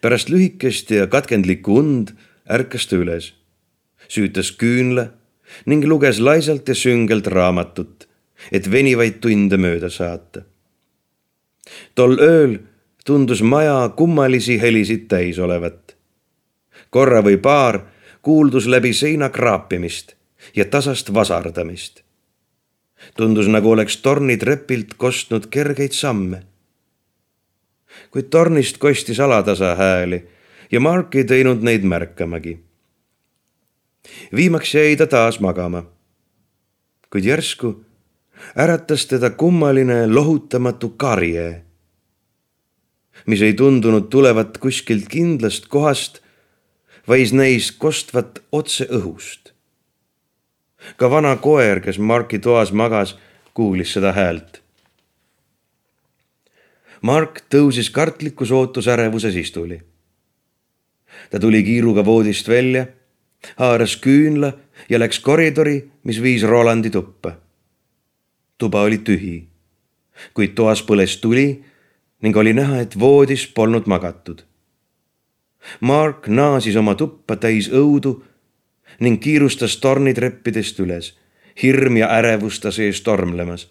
pärast 0.00 0.28
lühikest 0.28 0.90
ja 0.90 1.06
katkendlikku 1.06 1.78
und 1.78 2.12
ärkas 2.46 2.86
ta 2.86 2.96
üles, 2.96 3.32
süütas 4.08 4.52
küünla 4.52 5.08
ning 5.66 5.84
luges 5.88 6.20
laisalt 6.20 6.68
ja 6.68 6.74
süngelt 6.74 7.26
raamatut 7.26 8.08
et 8.50 8.70
venivaid 8.70 9.20
tunde 9.20 9.58
mööda 9.60 9.90
saata. 9.90 10.42
tol 11.94 12.18
ööl 12.18 12.58
tundus 13.04 13.42
maja 13.42 13.92
kummalisi 13.96 14.58
helisid 14.60 15.06
täis 15.08 15.38
olevat. 15.38 15.96
korra 16.90 17.22
või 17.22 17.36
paar 17.36 17.86
kuuldus 18.22 18.66
läbi 18.66 18.92
seina 18.92 19.28
kraapimist 19.28 20.14
ja 20.56 20.64
tasast 20.64 21.14
vasardamist. 21.14 22.02
tundus, 23.16 23.46
nagu 23.46 23.70
oleks 23.70 23.96
tornitrepilt 23.96 24.94
kostnud 24.94 25.46
kergeid 25.46 25.92
samme. 25.92 26.42
kuid 28.10 28.30
tornist 28.30 28.78
kostis 28.78 29.20
alatasa 29.20 29.74
hääli 29.74 30.26
ja 30.72 30.80
Mark 30.80 31.14
ei 31.14 31.24
teinud 31.24 31.62
neid 31.62 31.82
märkamagi. 31.84 32.58
Viimaks 34.36 34.74
jäi 34.74 34.96
ta 34.96 35.06
taas 35.06 35.40
magama. 35.40 35.84
kuid 37.10 37.24
järsku 37.24 37.84
äratas 38.56 39.06
teda 39.06 39.30
kummaline 39.30 40.06
lohutamatu 40.06 40.88
karje, 40.88 41.62
mis 43.26 43.42
ei 43.42 43.54
tundunud 43.54 44.08
tulevat 44.10 44.58
kuskilt 44.58 45.08
kindlast 45.08 45.68
kohast, 45.68 46.20
vaid 47.08 47.34
neis 47.36 47.72
kostvat 47.72 48.42
otse 48.52 48.88
õhust. 48.90 49.52
ka 50.96 51.10
vana 51.10 51.36
koer, 51.36 51.80
kes 51.80 51.98
Marki 51.98 52.38
toas 52.38 52.72
magas, 52.72 53.16
kuulis 53.54 53.92
seda 53.92 54.12
häält. 54.12 54.62
Mark 57.02 57.42
tõusis 57.50 57.90
kartlikus 57.90 58.50
ootusärevuses 58.50 59.34
istuli. 59.34 59.82
ta 61.30 61.38
tuli 61.40 61.62
kiiruga 61.62 62.04
voodist 62.04 62.48
välja, 62.48 62.86
haaras 63.56 63.96
küünla 63.96 64.52
ja 64.88 64.98
läks 64.98 65.18
koridori, 65.20 65.90
mis 66.04 66.22
viis 66.22 66.42
Rolandi 66.42 66.90
tuppa 66.90 67.36
tuba 68.62 68.82
oli 68.86 69.00
tühi, 69.02 69.36
kuid 70.38 70.52
toas 70.54 70.84
põles 70.86 71.16
tuli 71.18 71.46
ning 72.22 72.36
oli 72.38 72.52
näha, 72.54 72.78
et 72.84 72.94
voodis 72.94 73.48
polnud 73.56 73.88
magatud. 73.90 74.44
Mark 75.80 76.28
naasis 76.30 76.78
oma 76.78 76.94
tuppa 76.94 77.34
täis 77.42 77.66
õudu 77.80 78.12
ning 79.02 79.18
kiirustas 79.24 79.74
tornitreppidest 79.82 80.78
üles, 80.84 81.10
hirm 81.62 81.98
ja 81.98 82.12
ärevus 82.18 82.60
ta 82.62 82.70
sees 82.70 83.02
tormlemas. 83.02 83.66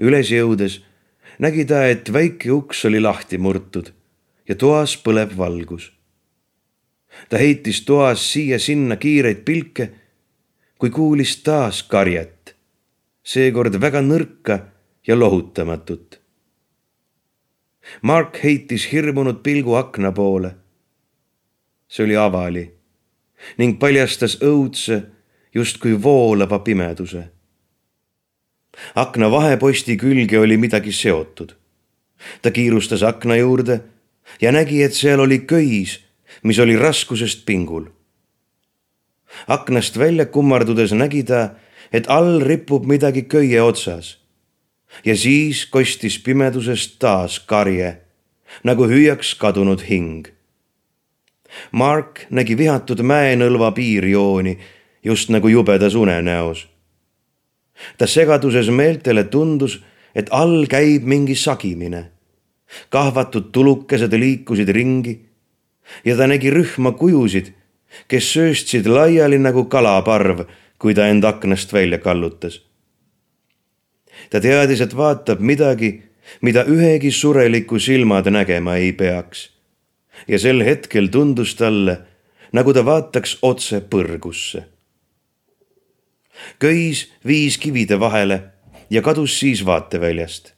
üles 0.00 0.30
jõudes 0.32 0.80
nägi 1.38 1.68
ta, 1.68 1.84
et 1.84 2.08
väike 2.12 2.52
uks 2.56 2.84
oli 2.88 3.04
lahti 3.04 3.36
murtud 3.38 3.92
ja 4.48 4.54
toas 4.54 4.96
põleb 4.96 5.36
valgus. 5.36 5.92
Ta 7.28 7.38
heitis 7.38 7.84
toas 7.84 8.32
siia-sinna 8.32 8.96
kiireid 8.96 9.44
pilke, 9.44 9.90
kui 10.78 10.90
kuulis 10.90 11.36
taas 11.42 11.82
karjet 11.82 12.44
seekord 13.24 13.80
väga 13.80 14.02
nõrka 14.04 14.58
ja 15.06 15.16
lohutamatut. 15.16 16.20
Mark 18.02 18.38
heitis 18.44 18.86
hirmunud 18.92 19.42
pilgu 19.42 19.74
akna 19.80 20.12
poole. 20.12 20.54
see 21.88 22.04
oli 22.04 22.16
avali 22.16 22.64
ning 23.58 23.78
paljastas 23.78 24.38
õudse, 24.42 25.02
justkui 25.54 26.02
voolava 26.02 26.58
pimeduse. 26.58 27.28
akna 28.94 29.30
vaheposti 29.30 29.96
külge 29.96 30.38
oli 30.38 30.56
midagi 30.56 30.92
seotud. 30.92 31.54
ta 32.42 32.50
kiirustas 32.50 33.02
akna 33.02 33.36
juurde 33.36 33.80
ja 34.40 34.52
nägi, 34.52 34.82
et 34.82 34.94
seal 34.94 35.20
oli 35.20 35.38
köis, 35.38 36.00
mis 36.44 36.58
oli 36.58 36.76
raskusest 36.76 37.46
pingul. 37.46 37.84
aknast 39.48 39.98
välja 39.98 40.26
kummardudes 40.26 40.92
nägi 40.92 41.24
ta, 41.24 41.50
et 41.92 42.06
all 42.08 42.40
ripub 42.40 42.84
midagi 42.84 43.22
köie 43.22 43.62
otsas. 43.62 44.18
ja 45.04 45.16
siis 45.16 45.66
kostis 45.66 46.18
pimedusest 46.18 46.98
taas 46.98 47.40
karje, 47.40 47.98
nagu 48.62 48.86
hüüaks 48.86 49.34
kadunud 49.34 49.82
hing. 49.88 50.28
Mark 51.72 52.26
nägi 52.30 52.56
vihatud 52.56 53.00
mäenõlva 53.00 53.72
piirjooni, 53.72 54.58
just 55.04 55.28
nagu 55.28 55.48
jubedas 55.48 55.94
unenäos. 55.94 56.68
ta 57.98 58.06
segaduses 58.06 58.68
meeltele 58.68 59.24
tundus, 59.24 59.82
et 60.14 60.28
all 60.30 60.66
käib 60.66 61.02
mingi 61.02 61.34
sagimine. 61.34 62.10
kahvatud 62.90 63.52
tulukesed 63.52 64.12
liikusid 64.12 64.68
ringi 64.68 65.33
ja 66.04 66.16
ta 66.16 66.26
nägi 66.26 66.50
rühma 66.50 66.92
kujusid, 66.92 67.52
kes 68.08 68.32
sööstsid 68.32 68.86
laiali 68.86 69.38
nagu 69.38 69.64
kalaparv 69.64 70.46
kui 70.84 70.94
ta 70.94 71.06
end 71.08 71.24
aknast 71.24 71.72
välja 71.72 71.98
kallutas. 71.98 72.60
ta 74.30 74.40
teadis, 74.40 74.80
et 74.80 74.96
vaatab 74.96 75.40
midagi, 75.40 76.02
mida 76.40 76.64
ühegi 76.68 77.10
sureliku 77.10 77.78
silmad 77.78 78.28
nägema 78.28 78.76
ei 78.76 78.92
peaks. 78.92 79.50
ja 80.28 80.38
sel 80.38 80.60
hetkel 80.64 81.08
tundus 81.08 81.54
talle, 81.54 81.98
nagu 82.52 82.72
ta 82.72 82.84
vaataks 82.84 83.38
otse 83.42 83.80
põrgusse. 83.80 84.64
köis 86.58 87.08
viis 87.26 87.58
kivide 87.58 88.00
vahele 88.00 88.42
ja 88.90 89.02
kadus 89.02 89.38
siis 89.40 89.64
vaateväljast. 89.66 90.54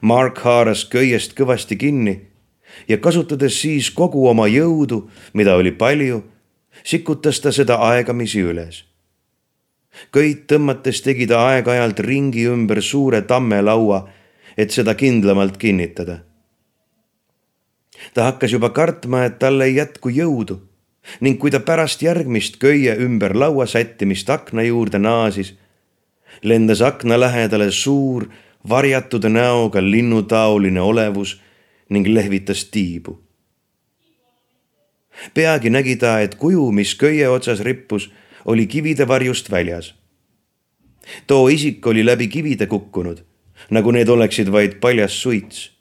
Mark 0.00 0.38
haaras 0.38 0.84
köiest 0.84 1.32
kõvasti 1.38 1.76
kinni 1.76 2.26
ja 2.88 2.98
kasutades 2.98 3.60
siis 3.60 3.90
kogu 3.90 4.28
oma 4.28 4.46
jõudu, 4.46 5.06
mida 5.34 5.56
oli 5.56 5.72
palju, 5.72 6.22
sikutas 6.84 7.40
ta 7.40 7.52
seda 7.52 7.80
aegamisi 7.90 8.42
üles 8.42 8.84
köid 10.12 10.46
tõmmates 10.50 11.02
tegi 11.04 11.26
ta 11.30 11.40
aeg-ajalt 11.50 12.00
ringi 12.04 12.46
ümber 12.50 12.82
suure 12.82 13.22
tammelaua, 13.22 14.06
et 14.56 14.70
seda 14.70 14.94
kindlamalt 14.94 15.56
kinnitada. 15.56 16.22
ta 18.14 18.24
hakkas 18.24 18.52
juba 18.52 18.70
kartma, 18.70 19.24
et 19.24 19.38
tal 19.38 19.60
ei 19.60 19.76
jätku 19.76 20.10
jõudu 20.10 20.60
ning 21.20 21.38
kui 21.38 21.50
ta 21.50 21.60
pärast 21.60 22.02
järgmist 22.02 22.58
köie 22.58 22.96
ümber 22.98 23.36
laua 23.36 23.66
sättimist 23.66 24.30
akna 24.30 24.62
juurde 24.62 24.98
naasis, 24.98 25.54
lendas 26.42 26.82
akna 26.82 27.20
lähedale 27.20 27.70
suur 27.70 28.26
varjatud 28.68 29.24
näoga 29.30 29.80
linnutaoline 29.80 30.80
olevus 30.80 31.40
ning 31.88 32.06
lehvitas 32.06 32.64
tiibu. 32.64 33.22
peagi 35.34 35.70
nägi 35.70 35.96
ta, 35.96 36.20
et 36.20 36.34
kuju, 36.34 36.72
mis 36.72 36.94
köie 36.94 37.28
otsas 37.28 37.60
rippus 37.60 38.10
oli 38.44 38.66
kivide 38.66 39.08
varjust 39.08 39.50
väljas. 39.50 39.94
too 41.26 41.48
isik 41.48 41.86
oli 41.86 42.04
läbi 42.04 42.28
kivide 42.28 42.66
kukkunud, 42.66 43.22
nagu 43.70 43.90
need 43.90 44.08
oleksid 44.08 44.52
vaid 44.52 44.80
paljas 44.80 45.22
suits. 45.22 45.72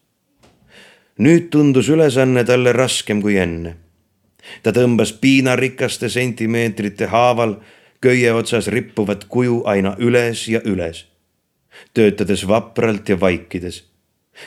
nüüd 1.20 1.50
tundus 1.50 1.89
ülesanne 1.89 2.44
talle 2.44 2.74
raskem 2.74 3.22
kui 3.22 3.38
enne. 3.38 3.76
ta 4.63 4.72
tõmbas 4.72 5.13
piinarikaste 5.22 6.10
sentimeetrite 6.10 7.06
haaval 7.06 7.60
köie 8.02 8.34
otsas 8.34 8.68
rippuvat 8.68 9.26
kuju 9.26 9.63
aina 9.65 9.96
üles 9.98 10.48
ja 10.48 10.62
üles, 10.65 11.06
töötades 11.94 12.48
vapralt 12.48 13.10
ja 13.10 13.20
vaikides, 13.20 13.84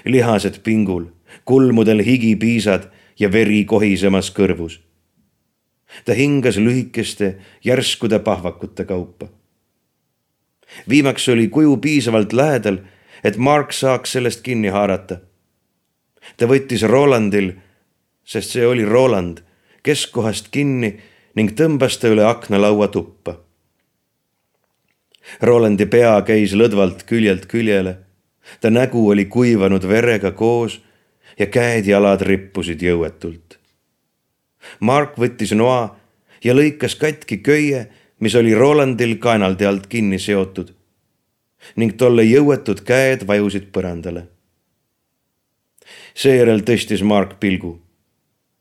lihased 0.04 0.60
pingul, 0.62 1.08
kulmudel 1.44 2.04
higipiisad 2.04 2.90
ja 3.18 3.32
veri 3.32 3.64
kohisemas 3.64 4.30
kõrvus 4.34 4.80
ta 6.04 6.12
hingas 6.12 6.56
lühikeste 6.56 7.36
järskude 7.64 8.18
pahvakute 8.18 8.84
kaupa. 8.84 9.28
viimaks 10.88 11.28
oli 11.28 11.48
kuju 11.48 11.76
piisavalt 11.76 12.32
lähedal, 12.32 12.78
et 13.24 13.36
Mark 13.36 13.72
saaks 13.72 14.12
sellest 14.12 14.40
kinni 14.42 14.68
haarata. 14.68 15.20
ta 16.36 16.46
võttis 16.46 16.82
Rolandil, 16.82 17.52
sest 18.24 18.50
see 18.50 18.66
oli 18.66 18.84
Roland, 18.84 19.38
keskkohast 19.82 20.48
kinni 20.50 21.00
ning 21.34 21.52
tõmbas 21.52 21.98
ta 21.98 22.08
üle 22.08 22.24
aknalaua 22.24 22.88
tuppa. 22.88 23.38
Rolandi 25.42 25.86
pea 25.86 26.22
käis 26.22 26.52
lõdvalt 26.52 27.04
küljelt 27.06 27.46
küljele. 27.46 27.98
ta 28.60 28.70
nägu 28.70 29.10
oli 29.10 29.24
kuivanud 29.24 29.88
verega 29.88 30.30
koos 30.30 30.80
ja 31.38 31.46
käed-jalad 31.46 32.22
rippusid 32.26 32.82
jõuetult 32.82 33.58
Mark 34.80 35.16
võttis 35.18 35.52
noa 35.54 35.96
ja 36.44 36.54
lõikas 36.54 36.96
katki 36.98 37.40
köie, 37.42 37.86
mis 38.20 38.34
oli 38.34 38.54
Rolandil 38.54 39.16
kaenalde 39.22 39.66
alt 39.66 39.86
kinni 39.86 40.18
seotud 40.18 40.74
ning 41.76 41.96
tolle 41.98 42.22
jõuetud 42.22 42.84
käed 42.86 43.24
vajusid 43.26 43.70
põrandale. 43.74 44.28
seejärel 46.14 46.62
tõstis 46.62 47.02
Mark 47.02 47.38
pilgu. 47.40 47.80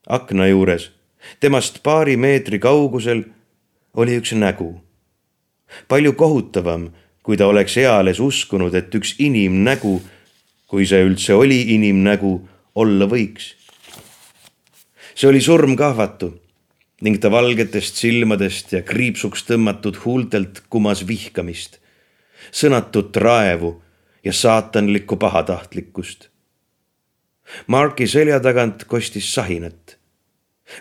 akna 0.09 0.47
juures, 0.47 0.91
temast 1.39 1.83
paari 1.83 2.17
meetri 2.17 2.59
kaugusel 2.59 3.23
oli 3.93 4.17
üks 4.17 4.33
nägu. 4.33 4.81
palju 5.87 6.13
kohutavam, 6.13 6.91
kui 7.23 7.37
ta 7.37 7.47
oleks 7.47 7.77
eales 7.77 8.19
uskunud, 8.19 8.73
et 8.75 8.95
üks 8.95 9.15
inimnägu, 9.19 10.01
kui 10.67 10.85
see 10.85 11.03
üldse 11.03 11.33
oli 11.33 11.61
inimnägu, 11.75 12.49
olla 12.77 13.07
võiks 13.09 13.55
see 15.17 15.29
oli 15.29 15.41
surmkahvatu 15.41 16.27
ning 17.01 17.17
ta 17.21 17.31
valgetest 17.33 17.97
silmadest 17.97 18.73
ja 18.75 18.83
kriipsuks 18.85 19.45
tõmmatud 19.49 19.97
huultelt 20.03 20.63
kumas 20.69 21.01
vihkamist, 21.09 21.79
sõnatut 22.53 23.17
raevu 23.17 23.71
ja 24.25 24.33
saatanlikku 24.33 25.17
pahatahtlikkust. 25.17 26.29
Marki 27.67 28.07
selja 28.07 28.39
tagant 28.39 28.85
kostis 28.85 29.33
sahinat. 29.33 29.97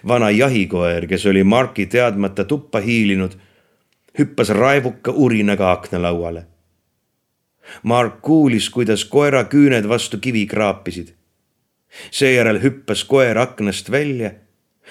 vana 0.09 0.31
jahikoer, 0.31 1.07
kes 1.07 1.27
oli 1.27 1.45
Marki 1.45 1.87
teadmata 1.87 2.45
tuppa 2.45 2.81
hiilinud, 2.81 3.37
hüppas 4.19 4.49
raevuka 4.49 5.13
urinaga 5.13 5.71
aknalauale. 5.73 6.47
Mark 7.83 8.21
kuulis, 8.23 8.71
kuidas 8.71 9.05
koera 9.05 9.45
küüned 9.45 9.89
vastu 9.89 10.19
kivi 10.19 10.47
kraapisid. 10.47 11.15
Seejärel 12.11 12.61
hüppas 12.63 13.05
koer 13.05 13.39
aknast 13.39 13.91
välja 13.91 14.35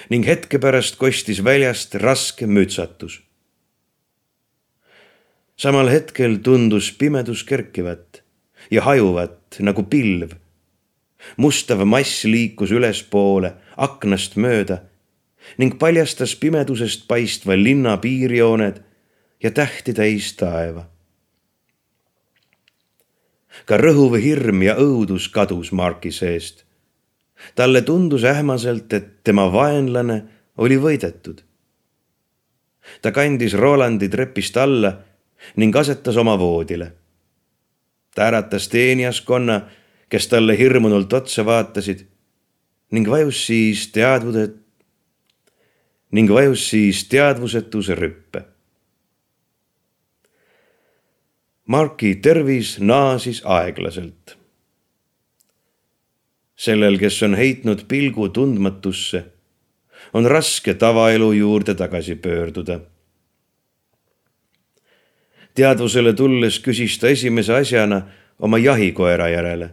ning 0.09 0.25
hetke 0.27 0.59
pärast 0.59 0.97
kostis 0.99 1.43
väljast 1.43 1.95
raske 1.95 2.47
mütsatus. 2.47 3.21
samal 5.57 5.89
hetkel 5.89 6.37
tundus 6.43 6.91
pimedus 6.91 7.43
kerkivat 7.43 8.21
ja 8.71 8.81
hajuvat 8.81 9.59
nagu 9.59 9.83
pilv. 9.83 10.35
mustav 11.37 11.85
mass 11.85 12.23
liikus 12.23 12.71
ülespoole 12.71 13.53
aknast 13.77 14.35
mööda 14.35 14.81
ning 15.57 15.79
paljastas 15.79 16.35
pimedusest 16.35 17.07
paistva 17.07 17.55
linna 17.55 17.97
piirjooned 17.97 18.83
ja 19.43 19.51
tähti 19.51 19.93
täis 19.93 20.33
taeva. 20.35 20.85
ka 23.65 23.77
rõhuv 23.77 24.19
hirm 24.19 24.61
ja 24.63 24.75
õudus 24.75 25.31
kadus 25.31 25.71
Marki 25.71 26.11
seest 26.11 26.65
talle 27.55 27.81
tundus 27.81 28.23
ähmaselt, 28.23 28.93
et 28.93 29.23
tema 29.23 29.51
vaenlane 29.53 30.23
oli 30.57 30.77
võidetud. 30.77 31.41
ta 33.01 33.11
kandis 33.11 33.53
Rolandi 33.53 34.09
trepist 34.09 34.57
alla 34.57 34.97
ning 35.55 35.75
asetas 35.75 36.17
oma 36.17 36.39
voodile. 36.39 36.93
ta 38.15 38.27
äratas 38.27 38.67
teenijaskonna, 38.67 39.61
kes 40.09 40.27
talle 40.27 40.57
hirmunult 40.57 41.13
otsa 41.13 41.45
vaatasid 41.45 42.05
ning 42.91 43.09
vajus 43.09 43.45
siis 43.45 43.87
teadvuse, 43.91 44.49
ning 46.11 46.29
vajus 46.31 46.69
siis 46.69 47.07
teadvusetuse 47.09 47.95
rüppe. 47.95 48.45
Marki 51.67 52.15
tervis 52.15 52.77
naasis 52.79 53.41
aeglaselt 53.45 54.34
sellel, 56.55 56.97
kes 56.97 57.23
on 57.23 57.35
heitnud 57.35 57.85
pilgu 57.87 58.29
tundmatusse, 58.29 59.25
on 60.13 60.25
raske 60.25 60.73
tavaelu 60.73 61.31
juurde 61.31 61.75
tagasi 61.75 62.15
pöörduda. 62.15 62.79
teadvusele 65.55 66.13
tulles 66.13 66.59
küsis 66.59 66.99
ta 66.99 67.07
esimese 67.07 67.53
asjana 67.53 68.01
oma 68.39 68.57
jahikoera 68.57 69.29
järele. 69.29 69.69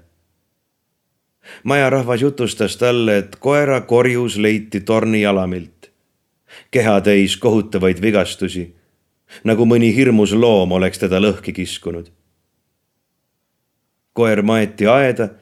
majarahvas 1.64 2.20
jutustas 2.20 2.76
talle, 2.76 3.18
et 3.18 3.36
koera 3.36 3.80
korjus 3.80 4.36
leiti 4.36 4.80
torni 4.80 5.22
jalamilt, 5.22 5.90
keha 6.70 7.00
täis 7.00 7.36
kohutavaid 7.36 8.02
vigastusi, 8.02 8.74
nagu 9.44 9.64
mõni 9.64 9.94
hirmus 9.94 10.32
loom 10.32 10.72
oleks 10.72 10.98
teda 10.98 11.20
lõhki 11.20 11.52
kiskunud. 11.52 12.10
koer 14.12 14.42
maeti 14.42 14.86
aeda 14.86 15.41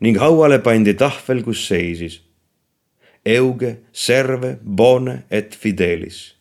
ning 0.00 0.18
hauale 0.20 0.58
pandi 0.58 0.94
tahvel, 0.94 1.42
kus 1.42 1.66
seisis 1.68 2.20
Euge 3.26 3.76
serve 3.92 4.58
bone 4.62 5.24
et 5.30 5.54
fidelis. 5.54 6.34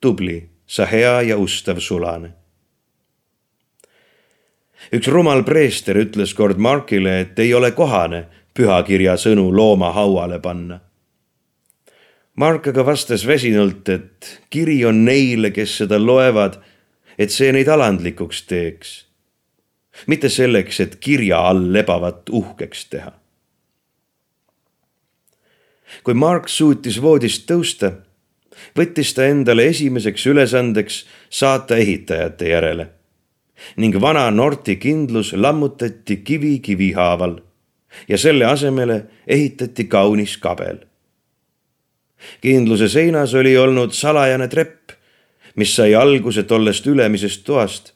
tubli, 0.00 0.48
sa 0.66 0.86
hea 0.86 1.22
ja 1.22 1.36
ustav 1.38 1.78
sulane. 1.78 2.32
üks 4.92 5.08
rumal 5.08 5.44
preester 5.44 5.96
ütles 5.96 6.34
kord 6.34 6.58
Markile, 6.58 7.20
et 7.20 7.38
ei 7.38 7.54
ole 7.54 7.70
kohane 7.70 8.24
pühakirja 8.54 9.14
sõnu 9.16 9.52
looma 9.54 9.92
hauale 9.92 10.40
panna. 10.40 10.80
Mark 12.34 12.66
aga 12.66 12.86
vastas 12.86 13.26
väsinult, 13.26 13.88
et 13.88 14.40
kiri 14.50 14.84
on 14.84 15.04
neile, 15.04 15.50
kes 15.50 15.76
seda 15.82 15.98
loevad, 15.98 16.58
et 17.18 17.30
see 17.30 17.52
neid 17.52 17.68
alandlikuks 17.68 18.42
teeks 18.48 19.09
mitte 20.06 20.28
selleks, 20.28 20.80
et 20.80 20.96
kirja 20.96 21.40
all 21.48 21.72
lebavat 21.72 22.28
uhkeks 22.30 22.86
teha. 22.90 23.12
kui 26.04 26.14
Mark 26.14 26.48
suutis 26.48 27.00
voodist 27.02 27.50
tõusta, 27.50 27.90
võttis 28.78 29.10
ta 29.14 29.26
endale 29.26 29.66
esimeseks 29.72 30.26
ülesandeks 30.26 31.04
saata 31.30 31.76
ehitajate 31.76 32.48
järele 32.48 32.86
ning 33.76 33.96
vana 34.00 34.30
Norti 34.30 34.76
kindlus 34.76 35.32
lammutati 35.32 36.16
kivi 36.24 36.58
kivi 36.64 36.92
haaval 36.92 37.40
ja 38.08 38.18
selle 38.18 38.46
asemele 38.46 39.02
ehitati 39.26 39.84
kaunis 39.84 40.36
kabel. 40.38 40.78
kindluse 42.40 42.88
seinas 42.88 43.34
oli 43.34 43.56
olnud 43.56 43.92
salajane 43.92 44.48
trepp, 44.48 44.90
mis 45.56 45.74
sai 45.76 45.94
alguse 45.94 46.42
tollest 46.42 46.86
ülemisest 46.86 47.44
toast 47.44 47.92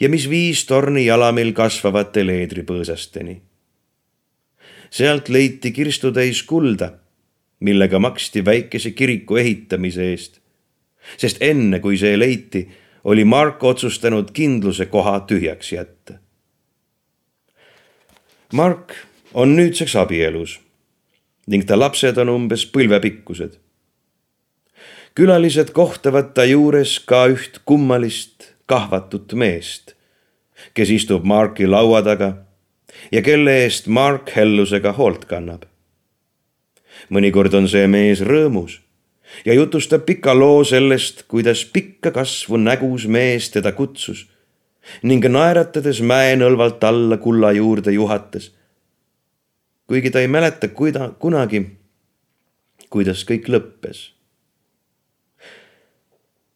ja 0.00 0.08
mis 0.08 0.28
viis 0.30 0.64
torni 0.66 1.04
jalamil 1.06 1.52
kasvavate 1.52 2.24
leedripõõsasteni. 2.26 3.40
sealt 4.90 5.28
leiti 5.28 5.70
kirstutäis 5.72 6.42
kulda, 6.42 6.92
millega 7.60 7.98
maksti 7.98 8.44
väikese 8.44 8.90
kiriku 8.90 9.36
ehitamise 9.36 10.10
eest. 10.10 10.40
sest 11.16 11.36
enne, 11.40 11.80
kui 11.80 11.98
see 11.98 12.18
leiti, 12.18 12.68
oli 13.04 13.24
Mark 13.24 13.64
otsustanud 13.64 14.30
kindluse 14.32 14.86
koha 14.86 15.20
tühjaks 15.20 15.72
jätta. 15.72 16.18
Mark 18.52 18.92
on 19.34 19.56
nüüdseks 19.56 19.96
abielus 19.96 20.58
ning 21.46 21.64
ta 21.66 21.78
lapsed 21.78 22.18
on 22.18 22.28
umbes 22.28 22.66
põlvepikkused. 22.66 23.58
külalised 25.14 25.70
kohtavad 25.74 26.34
ta 26.34 26.44
juures 26.44 26.98
ka 26.98 27.26
üht 27.30 27.60
kummalist 27.64 28.49
kahvatut 28.70 29.32
meest, 29.34 29.96
kes 30.74 30.92
istub 30.94 31.26
Marki 31.26 31.66
laua 31.66 32.02
taga 32.06 32.30
ja 33.12 33.22
kelle 33.22 33.56
eest 33.64 33.86
Mark 33.86 34.30
hellusega 34.36 34.92
hoolt 34.98 35.26
kannab. 35.30 35.66
mõnikord 37.10 37.54
on 37.56 37.68
see 37.68 37.86
mees 37.88 38.20
rõõmus 38.20 38.80
ja 39.44 39.54
jutustab 39.54 40.04
pika 40.06 40.34
loo 40.34 40.64
sellest, 40.64 41.22
kuidas 41.28 41.64
pikka 41.64 42.10
kasvu 42.10 42.58
nägus 42.60 43.06
mees 43.06 43.50
teda 43.50 43.72
kutsus 43.72 44.26
ning 45.02 45.24
naeratades 45.24 46.00
mäenõlvalt 46.02 46.84
alla 46.84 47.16
kulla 47.16 47.52
juurde 47.52 47.92
juhatas. 47.92 48.52
kuigi 49.86 50.10
ta 50.10 50.20
ei 50.20 50.28
mäleta 50.28 50.68
kuida-, 50.68 51.12
kunagi, 51.18 51.66
kuidas 52.90 53.24
kõik 53.24 53.48
lõppes. 53.48 54.10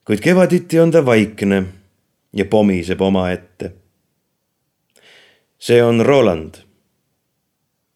kuid 0.04 0.20
kevaditi 0.20 0.80
on 0.80 0.90
ta 0.90 1.06
vaikne 1.06 1.64
ja 2.34 2.44
pomiseb 2.44 3.00
omaette. 3.00 3.72
see 5.58 5.82
on 5.82 6.06
Roland. 6.06 6.54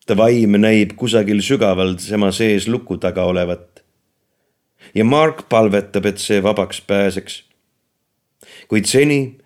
ta 0.07 0.17
vaim 0.17 0.55
näib 0.61 0.95
kusagil 0.97 1.43
sügaval 1.43 1.97
tema 1.99 2.31
sees 2.33 2.69
luku 2.69 2.97
taga 2.97 3.25
olevat. 3.25 3.83
ja 4.95 5.05
Mark 5.05 5.49
palvetab, 5.49 6.07
et 6.07 6.19
see 6.19 6.43
vabaks 6.43 6.81
pääseks. 6.81 7.45
kuid 8.69 8.85
seni, 8.85 9.39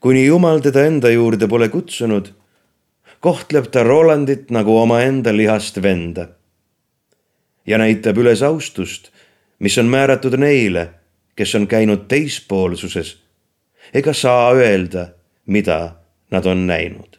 kuni 0.00 0.26
Jumal 0.26 0.60
teda 0.60 0.86
enda 0.86 1.10
juurde 1.10 1.48
pole 1.48 1.68
kutsunud, 1.68 2.30
kohtleb 3.20 3.70
ta 3.70 3.82
Rolandit 3.82 4.50
nagu 4.50 4.78
omaenda 4.78 5.36
lihast 5.36 5.82
venda. 5.82 6.28
ja 7.66 7.78
näitab 7.78 8.16
üles 8.16 8.42
austust, 8.42 9.10
mis 9.58 9.78
on 9.78 9.86
määratud 9.86 10.38
neile, 10.38 10.90
kes 11.36 11.54
on 11.54 11.66
käinud 11.66 12.06
teispoolsuses 12.08 13.25
ega 13.94 14.12
saa 14.12 14.52
öelda, 14.52 15.08
mida 15.46 15.96
nad 16.30 16.46
on 16.46 16.66
näinud. 16.66 17.16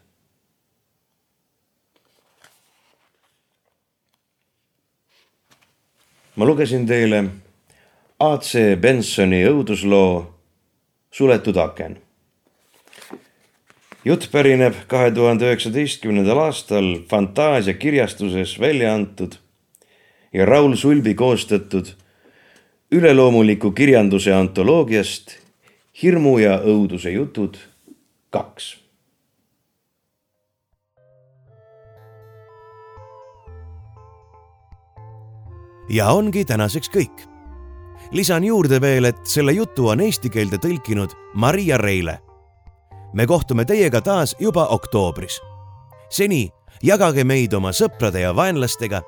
ma 6.38 6.46
lugesin 6.46 6.86
teile 6.86 7.24
A.C. 8.20 8.76
Bensoni 8.78 9.40
õudusloo 9.50 10.34
Suletud 11.12 11.58
aken. 11.58 11.98
jutt 14.06 14.28
pärineb 14.32 14.76
kahe 14.88 15.10
tuhande 15.12 15.48
üheksateistkümnendal 15.50 16.38
aastal 16.44 16.92
Fantaasia 17.10 17.74
kirjastuses 17.74 18.60
välja 18.60 18.94
antud 18.94 19.40
ja 20.34 20.46
Raul 20.46 20.76
Sulbi 20.76 21.16
koostatud 21.16 21.90
üleloomuliku 22.92 23.72
kirjanduse 23.72 24.34
antoloogiast 24.34 25.47
hirmu 26.02 26.38
ja 26.38 26.60
õuduse 26.62 27.10
jutud 27.10 27.58
kaks. 28.30 28.78
ja 35.90 36.10
ongi 36.12 36.46
tänaseks 36.46 36.90
kõik. 36.92 37.24
lisan 38.12 38.44
juurde 38.44 38.82
veel, 38.82 39.06
et 39.06 39.24
selle 39.24 39.52
jutu 39.52 39.88
on 39.88 40.02
eesti 40.04 40.30
keelde 40.30 40.58
tõlkinud 40.58 41.16
Maria 41.34 41.78
Reile. 41.78 42.20
me 43.14 43.26
kohtume 43.26 43.66
teiega 43.66 44.02
taas 44.02 44.36
juba 44.40 44.68
oktoobris. 44.68 45.42
seni 46.10 46.52
jagage 46.84 47.24
meid 47.24 47.54
oma 47.54 47.72
sõprade 47.72 48.20
ja 48.20 48.36
vaenlastega 48.36 49.02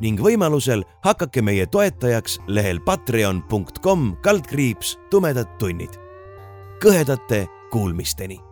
ning 0.00 0.20
võimalusel 0.20 0.84
hakake 1.02 1.42
meie 1.42 1.66
toetajaks 1.66 2.38
lehel 2.46 2.80
patreon.com 2.80 4.16
kaldkriips 4.22 4.98
tumedad 5.10 5.48
tunnid. 5.58 6.05
Kõhedate 6.82 7.46
kuulmisteni 7.70 8.45